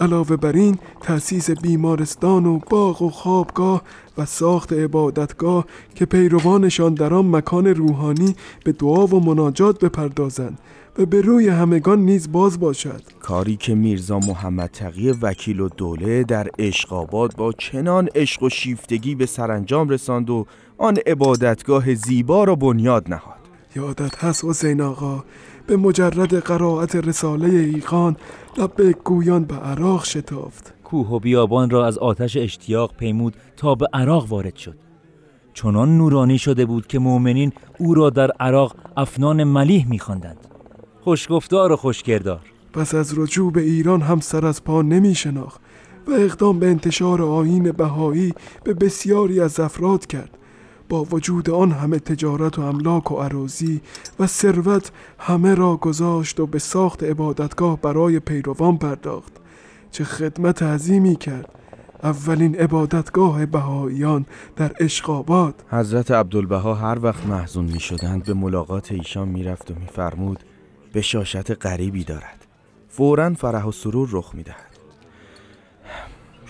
علاوه 0.00 0.36
بر 0.36 0.52
این 0.52 0.78
تأسیس 1.00 1.50
بیمارستان 1.50 2.46
و 2.46 2.58
باغ 2.70 3.02
و 3.02 3.10
خوابگاه 3.10 3.82
و 4.18 4.26
ساخت 4.26 4.72
عبادتگاه 4.72 5.64
که 5.94 6.04
پیروانشان 6.06 6.94
در 6.94 7.14
آن 7.14 7.30
مکان 7.30 7.66
روحانی 7.66 8.36
به 8.64 8.72
دعا 8.72 9.06
و 9.06 9.24
مناجات 9.24 9.84
بپردازند. 9.84 10.58
به 11.06 11.20
روی 11.20 11.48
همگان 11.48 11.98
نیز 11.98 12.32
باز 12.32 12.60
باشد. 12.60 13.02
کاری 13.20 13.56
که 13.56 13.74
میرزا 13.74 14.18
محمد 14.18 14.70
تقی 14.70 15.10
وکیل 15.10 15.60
و 15.60 15.68
دوله 15.68 16.24
در 16.24 16.48
اشقاباد 16.58 17.36
با 17.36 17.52
چنان 17.52 18.08
عشق 18.14 18.42
و 18.42 18.48
شیفتگی 18.48 19.14
به 19.14 19.26
سرانجام 19.26 19.88
رساند 19.88 20.30
و 20.30 20.46
آن 20.78 20.98
عبادتگاه 21.06 21.94
زیبا 21.94 22.44
را 22.44 22.54
بنیاد 22.54 23.08
نهاد. 23.08 23.40
یادت 23.76 24.24
هست 24.24 24.44
حسین 24.44 24.80
آقا 24.80 25.24
به 25.66 25.76
مجرد 25.76 26.34
قرائت 26.34 26.96
رساله 26.96 27.48
ایقان 27.48 28.16
لب 28.58 28.92
گویان 29.04 29.44
به 29.44 29.54
عراق 29.54 30.04
شتافت. 30.04 30.74
کوه 30.84 31.08
و 31.08 31.18
بیابان 31.18 31.70
را 31.70 31.86
از 31.86 31.98
آتش 31.98 32.36
اشتیاق 32.36 32.94
پیمود 32.96 33.36
تا 33.56 33.74
به 33.74 33.86
عراق 33.92 34.26
وارد 34.32 34.56
شد. 34.56 34.76
چنان 35.54 35.98
نورانی 35.98 36.38
شده 36.38 36.66
بود 36.66 36.86
که 36.86 36.98
مؤمنین 36.98 37.52
او 37.78 37.94
را 37.94 38.10
در 38.10 38.30
عراق 38.30 38.76
افنان 38.96 39.44
ملیح 39.44 39.88
میخواندند. 39.88 40.49
خوشگفتار 41.00 41.72
و 41.72 41.76
خوشگردار. 41.76 42.40
پس 42.72 42.94
از 42.94 43.18
رجوع 43.18 43.52
به 43.52 43.60
ایران 43.60 44.00
هم 44.00 44.20
سر 44.20 44.46
از 44.46 44.64
پا 44.64 44.82
نمی 44.82 45.14
شناخت 45.14 45.60
و 46.06 46.10
اقدام 46.10 46.58
به 46.58 46.66
انتشار 46.66 47.22
آین 47.22 47.72
بهایی 47.72 48.34
به 48.64 48.74
بسیاری 48.74 49.40
از 49.40 49.60
افراد 49.60 50.06
کرد. 50.06 50.38
با 50.88 51.04
وجود 51.04 51.50
آن 51.50 51.72
همه 51.72 51.98
تجارت 51.98 52.58
و 52.58 52.62
املاک 52.62 53.12
و 53.12 53.16
عراضی 53.16 53.80
و 54.18 54.26
ثروت 54.26 54.92
همه 55.18 55.54
را 55.54 55.76
گذاشت 55.76 56.40
و 56.40 56.46
به 56.46 56.58
ساخت 56.58 57.02
عبادتگاه 57.02 57.80
برای 57.80 58.20
پیروان 58.20 58.78
پرداخت 58.78 59.32
چه 59.90 60.04
خدمت 60.04 60.62
عظیمی 60.62 61.16
کرد. 61.16 61.60
اولین 62.02 62.54
عبادتگاه 62.54 63.46
بهاییان 63.46 64.26
در 64.56 64.72
اشقاباد 64.80 65.54
حضرت 65.68 66.10
عبدالبها 66.10 66.74
هر 66.74 66.98
وقت 67.02 67.26
محزون 67.26 67.64
می 67.64 67.80
شدند 67.80 68.24
به 68.24 68.34
ملاقات 68.34 68.92
ایشان 68.92 69.28
می 69.28 69.42
رفت 69.42 69.70
و 69.70 69.74
می 69.74 69.86
فرمود 69.86 70.38
بشاشت 70.94 71.66
غریبی 71.66 72.04
دارد. 72.04 72.46
فورا 72.88 73.34
فرح 73.34 73.64
و 73.64 73.72
سرور 73.72 74.08
رخ 74.12 74.34
می 74.34 74.42
دهد 74.42 74.70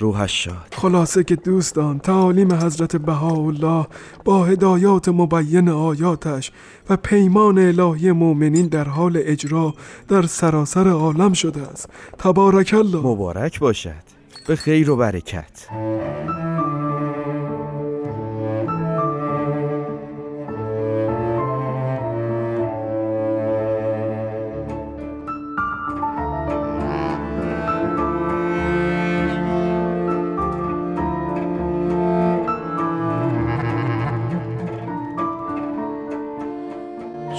روحش 0.00 0.44
شاد. 0.44 0.74
خلاصه 0.76 1.24
که 1.24 1.36
دوستان 1.36 1.98
تعالیم 1.98 2.52
حضرت 2.52 2.96
بهاءالله 2.96 3.86
با 4.24 4.44
هدایات 4.44 5.08
مبین 5.08 5.68
آیاتش 5.68 6.52
و 6.90 6.96
پیمان 6.96 7.58
الهی 7.58 8.12
مؤمنین 8.12 8.66
در 8.66 8.84
حال 8.84 9.20
اجرا 9.24 9.74
در 10.08 10.22
سراسر 10.22 10.88
عالم 10.88 11.32
شده 11.32 11.62
است. 11.62 11.88
تبارک 12.18 12.74
الله. 12.78 13.06
مبارک 13.06 13.60
باشد. 13.60 14.10
به 14.46 14.56
خیر 14.56 14.90
و 14.90 14.96
برکت. 14.96 15.66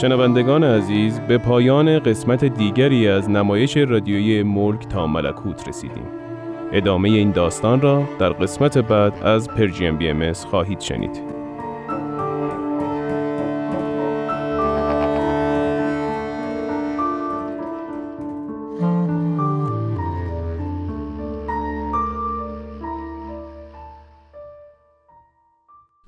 شنوندگان 0.01 0.63
عزیز 0.63 1.19
به 1.19 1.37
پایان 1.37 1.99
قسمت 1.99 2.45
دیگری 2.45 3.07
از 3.07 3.29
نمایش 3.29 3.77
رادیویی 3.77 4.43
ملک 4.43 4.87
تا 4.87 5.07
ملکوت 5.07 5.67
رسیدیم. 5.67 6.03
ادامه 6.71 7.09
این 7.09 7.31
داستان 7.31 7.81
را 7.81 8.03
در 8.19 8.29
قسمت 8.29 8.77
بعد 8.77 9.13
از 9.23 9.47
پرژیم 9.47 9.97
بی 9.97 10.09
ام 10.09 10.33
خواهید 10.33 10.79
شنید. 10.79 11.40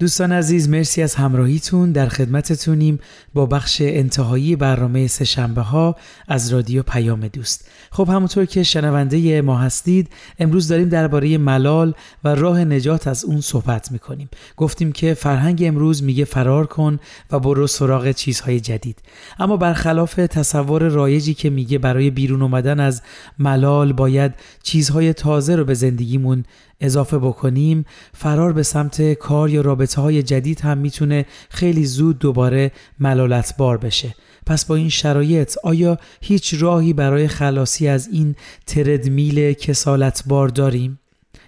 دوستان 0.03 0.31
عزیز 0.31 0.69
مرسی 0.69 1.01
از 1.01 1.15
همراهیتون. 1.15 1.91
در 1.91 2.07
خدمتتونیم 2.07 2.99
با 3.33 3.45
بخش 3.45 3.81
انتهایی 3.81 4.55
برنامه 4.55 5.07
سهشنبه 5.07 5.61
ها 5.61 5.95
از 6.27 6.53
رادیو 6.53 6.83
پیام 6.83 7.27
دوست. 7.27 7.67
خب 7.91 8.09
همونطور 8.09 8.45
که 8.45 8.63
شنونده 8.63 9.41
ما 9.41 9.57
هستید 9.57 10.09
امروز 10.39 10.67
داریم 10.67 10.89
درباره 10.89 11.37
ملال 11.37 11.93
و 12.23 12.35
راه 12.35 12.65
نجات 12.65 13.07
از 13.07 13.25
اون 13.25 13.41
صحبت 13.41 13.91
می‌کنیم. 13.91 14.29
گفتیم 14.57 14.91
که 14.91 15.13
فرهنگ 15.13 15.63
امروز 15.65 16.03
میگه 16.03 16.25
فرار 16.25 16.65
کن 16.65 16.99
و 17.31 17.39
برو 17.39 17.67
سراغ 17.67 18.11
چیزهای 18.11 18.59
جدید. 18.59 18.99
اما 19.39 19.57
برخلاف 19.57 20.15
تصور 20.15 20.87
رایجی 20.87 21.33
که 21.33 21.49
میگه 21.49 21.77
برای 21.77 22.09
بیرون 22.09 22.41
اومدن 22.41 22.79
از 22.79 23.01
ملال 23.39 23.93
باید 23.93 24.33
چیزهای 24.63 25.13
تازه 25.13 25.55
رو 25.55 25.65
به 25.65 25.73
زندگیمون 25.73 26.45
اضافه 26.83 27.17
بکنیم 27.17 27.85
فرار 28.13 28.53
به 28.53 28.63
سمت 28.63 29.13
کار 29.13 29.49
یا 29.49 29.61
رابطه 29.61 30.01
های 30.01 30.23
جدید 30.23 30.61
هم 30.61 30.77
می‌تونه 30.77 31.25
خیلی 31.49 31.85
زود 31.85 32.19
دوباره 32.19 32.71
ملالت 32.99 33.57
بار 33.57 33.77
بشه 33.77 34.15
پس 34.45 34.65
با 34.65 34.75
این 34.75 34.89
شرایط 34.89 35.55
آیا 35.63 35.97
هیچ 36.21 36.53
راهی 36.59 36.93
برای 36.93 37.27
خلاصی 37.27 37.87
از 37.87 38.07
این 38.07 38.35
تردمیل 38.67 39.53
کسالت 39.53 40.23
بار 40.27 40.47
داریم؟ 40.47 40.99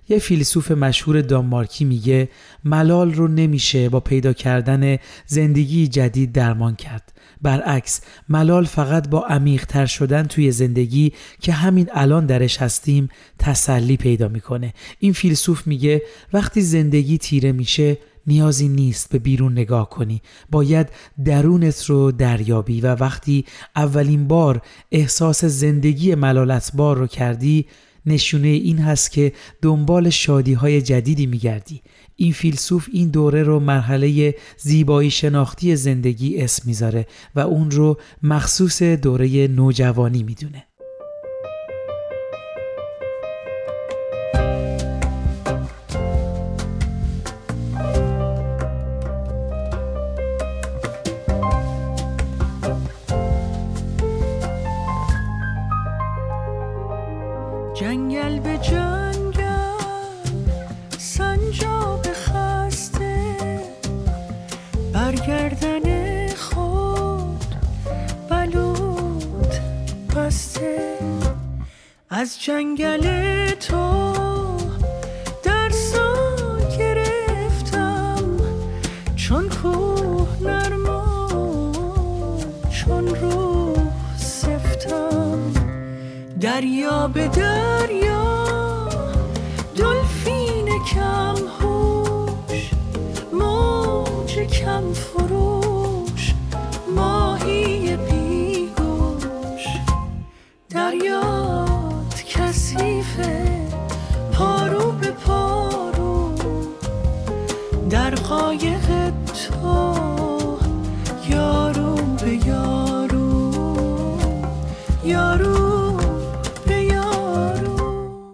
یه 0.09 0.19
فیلسوف 0.19 0.71
مشهور 0.71 1.21
دانمارکی 1.21 1.85
میگه 1.85 2.29
ملال 2.63 3.13
رو 3.13 3.27
نمیشه 3.27 3.89
با 3.89 3.99
پیدا 3.99 4.33
کردن 4.33 4.97
زندگی 5.25 5.87
جدید 5.87 6.31
درمان 6.31 6.75
کرد. 6.75 7.11
برعکس 7.41 8.01
ملال 8.29 8.65
فقط 8.65 9.09
با 9.09 9.25
عمیقتر 9.25 9.85
شدن 9.85 10.23
توی 10.23 10.51
زندگی 10.51 11.13
که 11.39 11.53
همین 11.53 11.89
الان 11.93 12.25
درش 12.25 12.57
هستیم 12.57 13.09
تسلی 13.39 13.97
پیدا 13.97 14.27
می‌کنه. 14.27 14.73
این 14.99 15.13
فیلسوف 15.13 15.67
میگه 15.67 16.01
وقتی 16.33 16.61
زندگی 16.61 17.17
تیره 17.17 17.51
میشه 17.51 17.97
نیازی 18.27 18.67
نیست 18.67 19.09
به 19.09 19.19
بیرون 19.19 19.51
نگاه 19.51 19.89
کنی. 19.89 20.21
باید 20.51 20.89
درونت 21.25 21.85
رو 21.85 22.11
دریابی 22.11 22.81
و 22.81 22.95
وقتی 22.95 23.45
اولین 23.75 24.27
بار 24.27 24.61
احساس 24.91 25.45
زندگی 25.45 26.15
ملالت 26.15 26.71
بار 26.73 26.97
رو 26.97 27.07
کردی 27.07 27.65
نشونه 28.05 28.47
این 28.47 28.77
هست 28.77 29.11
که 29.11 29.33
دنبال 29.61 30.09
شادی 30.09 30.53
های 30.53 30.81
جدیدی 30.81 31.25
میگردی. 31.25 31.81
این 32.15 32.33
فیلسوف 32.33 32.87
این 32.91 33.09
دوره 33.09 33.43
رو 33.43 33.59
مرحله 33.59 34.35
زیبایی 34.57 35.11
شناختی 35.11 35.75
زندگی 35.75 36.37
اسم 36.37 36.63
می‌ذاره 36.65 37.07
و 37.35 37.39
اون 37.39 37.71
رو 37.71 37.99
مخصوص 38.23 38.83
دوره 38.83 39.47
نوجوانی 39.47 40.23
می‌دونه. 40.23 40.63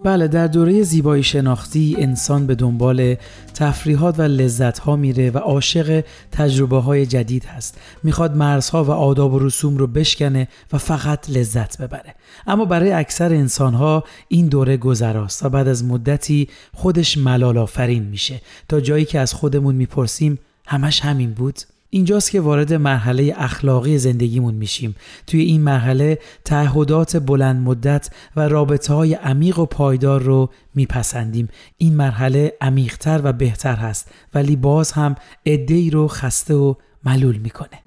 بله 0.04 0.28
در 0.28 0.46
دوره 0.46 0.82
زیبایی 0.82 1.22
شناختی 1.22 1.96
انسان 1.98 2.46
به 2.46 2.54
دنبال 2.54 3.16
تفریحات 3.54 4.18
و 4.18 4.22
لذت 4.22 4.78
ها 4.78 4.96
میره 4.96 5.30
و 5.30 5.38
عاشق 5.38 6.04
تجربه 6.32 6.78
های 6.80 7.06
جدید 7.06 7.44
هست. 7.44 7.78
می‌خواد 8.02 8.36
مرزها 8.36 8.84
و 8.84 8.90
آداب 8.90 9.34
و 9.34 9.38
رسوم 9.38 9.76
رو 9.76 9.86
بشکنه 9.86 10.48
و 10.72 10.78
فقط 10.78 11.30
لذت 11.30 11.82
ببره. 11.82 12.14
اما 12.46 12.64
برای 12.64 12.92
اکثر 12.92 13.32
انسان 13.32 13.74
ها 13.74 14.04
این 14.28 14.46
دوره 14.46 14.76
گذراست 14.76 15.44
و 15.44 15.48
بعد 15.48 15.68
از 15.68 15.84
مدتی 15.84 16.48
خودش 16.74 17.18
ملال 17.18 17.58
آفرین 17.58 18.02
میشه. 18.02 18.40
تا 18.68 18.80
جایی 18.80 19.04
که 19.04 19.20
از 19.20 19.34
خودمون 19.34 19.74
می‌پرسیم 19.74 20.38
همش 20.66 21.00
همین 21.00 21.32
بود؟ 21.32 21.58
اینجاست 21.94 22.30
که 22.30 22.40
وارد 22.40 22.72
مرحله 22.72 23.34
اخلاقی 23.36 23.98
زندگیمون 23.98 24.54
میشیم. 24.54 24.94
توی 25.26 25.40
این 25.40 25.60
مرحله 25.60 26.18
تعهدات 26.44 27.16
بلند 27.16 27.66
مدت 27.66 28.10
و 28.36 28.48
رابطه 28.48 28.94
های 28.94 29.14
عمیق 29.14 29.58
و 29.58 29.66
پایدار 29.66 30.22
رو 30.22 30.50
میپسندیم. 30.74 31.48
این 31.78 31.96
مرحله 31.96 32.52
عمیقتر 32.60 33.20
و 33.24 33.32
بهتر 33.32 33.74
هست 33.74 34.10
ولی 34.34 34.56
باز 34.56 34.92
هم 34.92 35.14
ای 35.42 35.90
رو 35.90 36.08
خسته 36.08 36.54
و 36.54 36.74
ملول 37.04 37.36
می‌کنه. 37.36 37.82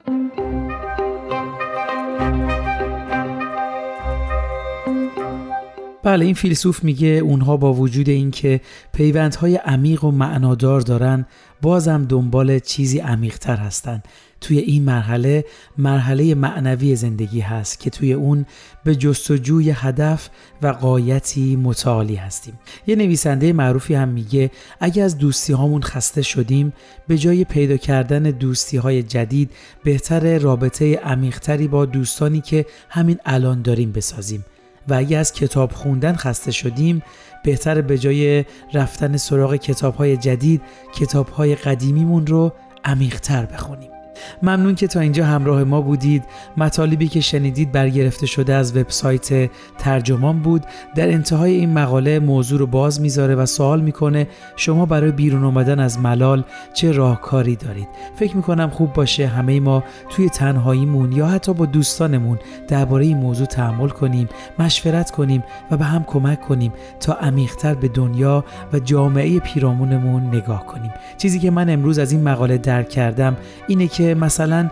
بله 6.03 6.25
این 6.25 6.33
فیلسوف 6.33 6.83
میگه 6.83 7.07
اونها 7.07 7.57
با 7.57 7.73
وجود 7.73 8.09
اینکه 8.09 8.61
پیوندهای 8.93 9.55
عمیق 9.55 10.03
و 10.03 10.11
معنادار 10.11 10.81
دارن 10.81 11.25
بازم 11.65 12.05
دنبال 12.05 12.59
چیزی 12.59 12.99
عمیقتر 12.99 13.55
هستن. 13.55 14.03
توی 14.41 14.57
این 14.57 14.83
مرحله 14.83 15.45
مرحله 15.77 16.35
معنوی 16.35 16.95
زندگی 16.95 17.39
هست 17.39 17.79
که 17.79 17.89
توی 17.89 18.13
اون 18.13 18.45
به 18.83 18.95
جستجوی 18.95 19.69
هدف 19.69 20.29
و 20.61 20.67
قایتی 20.67 21.55
متعالی 21.55 22.15
هستیم. 22.15 22.59
یه 22.87 22.95
نویسنده 22.95 23.53
معروفی 23.53 23.93
هم 23.93 24.09
میگه 24.09 24.51
اگه 24.79 25.03
از 25.03 25.17
دوستی 25.17 25.53
هامون 25.53 25.81
خسته 25.81 26.21
شدیم 26.21 26.73
به 27.07 27.17
جای 27.17 27.43
پیدا 27.43 27.77
کردن 27.77 28.23
دوستی 28.23 28.77
های 28.77 29.03
جدید 29.03 29.51
بهتر 29.83 30.37
رابطه 30.37 30.95
عمیقتری 30.95 31.67
با 31.67 31.85
دوستانی 31.85 32.41
که 32.41 32.65
همین 32.89 33.19
الان 33.25 33.61
داریم 33.61 33.91
بسازیم. 33.91 34.45
و 34.87 34.93
اگه 34.93 35.17
از 35.17 35.33
کتاب 35.33 35.71
خوندن 35.71 36.15
خسته 36.15 36.51
شدیم 36.51 37.03
بهتر 37.45 37.81
به 37.81 37.97
جای 37.97 38.45
رفتن 38.73 39.17
سراغ 39.17 39.55
کتاب 39.55 39.95
های 39.95 40.17
جدید 40.17 40.61
کتاب 40.95 41.29
های 41.29 41.55
قدیمیمون 41.55 42.27
رو 42.27 42.53
عمیقتر 42.85 43.45
بخونیم. 43.45 43.94
ممنون 44.43 44.75
که 44.75 44.87
تا 44.87 44.99
اینجا 44.99 45.25
همراه 45.25 45.63
ما 45.63 45.81
بودید. 45.81 46.23
مطالبی 46.57 47.07
که 47.07 47.21
شنیدید 47.21 47.71
برگرفته 47.71 48.25
شده 48.25 48.53
از 48.53 48.77
وبسایت 48.77 49.49
ترجمان 49.77 50.39
بود. 50.39 50.65
در 50.95 51.11
انتهای 51.11 51.53
این 51.53 51.73
مقاله 51.73 52.19
موضوع 52.19 52.59
رو 52.59 52.67
باز 52.67 53.01
می‌ذاره 53.01 53.35
و 53.35 53.45
سوال 53.45 53.81
می‌کنه 53.81 54.27
شما 54.55 54.85
برای 54.85 55.11
بیرون 55.11 55.43
اومدن 55.43 55.79
از 55.79 55.99
ملال 55.99 56.43
چه 56.73 56.91
راهکاری 56.91 57.55
دارید؟ 57.55 57.87
فکر 58.15 58.35
می‌کنم 58.35 58.69
خوب 58.69 58.93
باشه 58.93 59.27
همه 59.27 59.59
ما 59.59 59.83
توی 60.09 60.29
تنهاییمون 60.29 61.11
یا 61.11 61.27
حتی 61.27 61.53
با 61.53 61.65
دوستانمون 61.65 62.39
درباره 62.67 63.05
این 63.05 63.17
موضوع 63.17 63.47
تحمل 63.47 63.89
کنیم 63.89 64.29
مشورت 64.59 65.11
کنیم 65.11 65.43
و 65.71 65.77
به 65.77 65.85
هم 65.85 66.03
کمک 66.03 66.41
کنیم 66.41 66.73
تا 66.99 67.13
عمیقتر 67.13 67.73
به 67.73 67.87
دنیا 67.87 68.45
و 68.73 68.79
جامعه 68.79 69.39
پیرامونمون 69.39 70.23
نگاه 70.23 70.65
کنیم. 70.65 70.91
چیزی 71.17 71.39
که 71.39 71.51
من 71.51 71.69
امروز 71.69 71.99
از 71.99 72.11
این 72.11 72.23
مقاله 72.23 72.57
درک 72.57 72.89
کردم 72.89 73.37
اینه 73.67 73.87
که 73.87 74.04
مثلا 74.13 74.69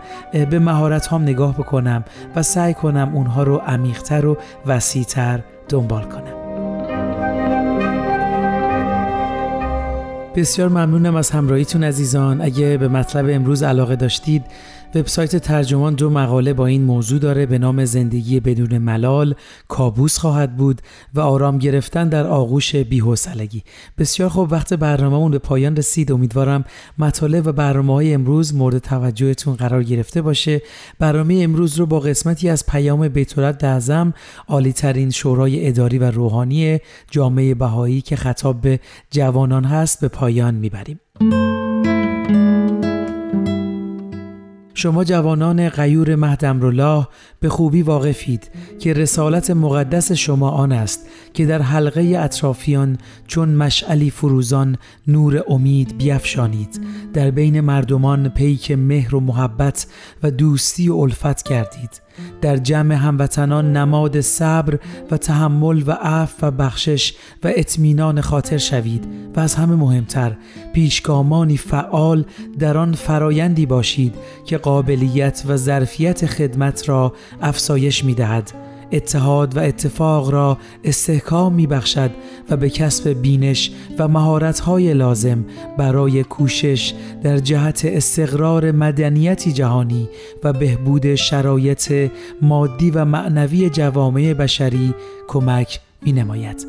به 0.50 0.58
مهارت 0.58 1.06
هم 1.06 1.22
نگاه 1.22 1.54
بکنم 1.54 2.04
و 2.36 2.42
سعی 2.42 2.74
کنم 2.74 3.10
اونها 3.14 3.42
رو 3.42 3.56
عمیقتر 3.56 4.26
و 4.26 4.36
وسیعتر 4.66 5.40
دنبال 5.68 6.02
کنم. 6.02 6.44
بسیار 10.34 10.68
ممنونم 10.68 11.16
از 11.16 11.30
همراهیتون 11.30 11.84
عزیزان. 11.84 12.40
اگه 12.40 12.76
به 12.76 12.88
مطلب 12.88 13.26
امروز 13.30 13.62
علاقه 13.62 13.96
داشتید 13.96 14.44
وبسایت 14.94 15.36
ترجمان 15.36 15.94
دو 15.94 16.10
مقاله 16.10 16.52
با 16.52 16.66
این 16.66 16.84
موضوع 16.84 17.18
داره 17.18 17.46
به 17.46 17.58
نام 17.58 17.84
زندگی 17.84 18.40
بدون 18.40 18.78
ملال 18.78 19.34
کابوس 19.68 20.18
خواهد 20.18 20.56
بود 20.56 20.82
و 21.14 21.20
آرام 21.20 21.58
گرفتن 21.58 22.08
در 22.08 22.26
آغوش 22.26 22.76
بی‌حوصلگی. 22.76 23.62
بسیار 23.98 24.28
خوب 24.28 24.52
وقت 24.52 24.74
برنامهمون 24.74 25.30
به 25.30 25.38
پایان 25.38 25.76
رسید. 25.76 26.12
امیدوارم 26.12 26.64
مطالب 26.98 27.46
و 27.46 27.52
برنامه 27.52 27.92
های 27.92 28.14
امروز 28.14 28.54
مورد 28.54 28.78
توجهتون 28.78 29.54
قرار 29.54 29.82
گرفته 29.82 30.22
باشه. 30.22 30.62
برنامه 30.98 31.40
امروز 31.42 31.78
رو 31.78 31.86
با 31.86 32.00
قسمتی 32.00 32.48
از 32.48 32.66
پیام 32.66 33.08
بیتولد 33.08 33.58
دعظم 33.58 34.14
عالی 34.48 34.72
ترین 34.72 35.10
شورای 35.10 35.68
اداری 35.68 35.98
و 35.98 36.10
روحانی 36.10 36.78
جامعه 37.10 37.54
بهایی 37.54 38.00
که 38.00 38.16
خطاب 38.16 38.60
به 38.60 38.80
جوانان 39.10 39.64
هست 39.64 40.00
به 40.00 40.08
پایان 40.08 40.54
می‌بریم. 40.54 41.00
شما 44.74 45.04
جوانان 45.04 45.68
غیور 45.68 46.14
مهدمرالله 46.14 47.08
به 47.40 47.48
خوبی 47.48 47.82
واقفید 47.82 48.50
که 48.78 48.92
رسالت 48.92 49.50
مقدس 49.50 50.12
شما 50.12 50.50
آن 50.50 50.72
است 50.72 51.06
که 51.34 51.46
در 51.46 51.62
حلقه 51.62 52.18
اطرافیان 52.18 52.98
چون 53.26 53.48
مشعلی 53.48 54.10
فروزان 54.10 54.76
نور 55.06 55.44
امید 55.48 55.98
بیفشانید. 55.98 56.80
در 57.12 57.30
بین 57.30 57.60
مردمان 57.60 58.28
پیک 58.28 58.70
مهر 58.70 59.14
و 59.14 59.20
محبت 59.20 59.86
و 60.22 60.30
دوستی 60.30 60.88
و 60.88 60.96
الفت 60.96 61.42
کردید. 61.42 62.03
در 62.40 62.56
جمع 62.56 62.94
هموطنان 62.94 63.76
نماد 63.76 64.20
صبر 64.20 64.78
و 65.10 65.16
تحمل 65.16 65.82
و 65.86 65.90
عفو 65.90 66.46
و 66.46 66.50
بخشش 66.50 67.14
و 67.44 67.52
اطمینان 67.56 68.20
خاطر 68.20 68.58
شوید 68.58 69.08
و 69.36 69.40
از 69.40 69.54
همه 69.54 69.74
مهمتر 69.74 70.36
پیشگامانی 70.72 71.56
فعال 71.56 72.24
در 72.58 72.78
آن 72.78 72.92
فرایندی 72.92 73.66
باشید 73.66 74.14
که 74.46 74.58
قابلیت 74.58 75.42
و 75.48 75.56
ظرفیت 75.56 76.26
خدمت 76.26 76.88
را 76.88 77.12
افزایش 77.42 78.04
می 78.04 78.14
دهد 78.14 78.63
اتحاد 78.92 79.56
و 79.56 79.60
اتفاق 79.60 80.30
را 80.30 80.58
استحکام 80.84 81.54
می 81.54 81.66
بخشد 81.66 82.10
و 82.50 82.56
به 82.56 82.70
کسب 82.70 83.08
بینش 83.08 83.70
و 83.98 84.08
مهارت‌های 84.08 84.94
لازم 84.94 85.44
برای 85.78 86.24
کوشش 86.24 86.94
در 87.22 87.38
جهت 87.38 87.84
استقرار 87.84 88.72
مدنیتی 88.72 89.52
جهانی 89.52 90.08
و 90.44 90.52
بهبود 90.52 91.14
شرایط 91.14 92.10
مادی 92.42 92.90
و 92.90 93.04
معنوی 93.04 93.70
جوامع 93.70 94.34
بشری 94.34 94.94
کمک 95.28 95.80
می 96.02 96.12
نماید. 96.12 96.66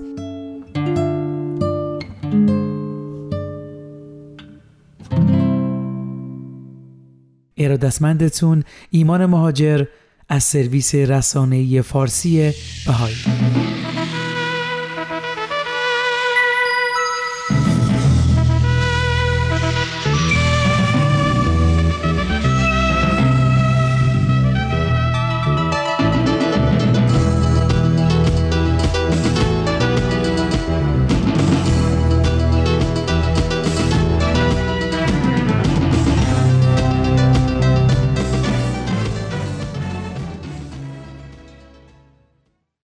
ارادتمندتون 7.57 8.63
ایمان 8.89 9.25
مهاجر 9.25 9.85
از 10.29 10.43
سرویس 10.43 10.95
رسانه‌ای 10.95 11.81
فارسی 11.81 12.51
بهایی. 12.85 13.15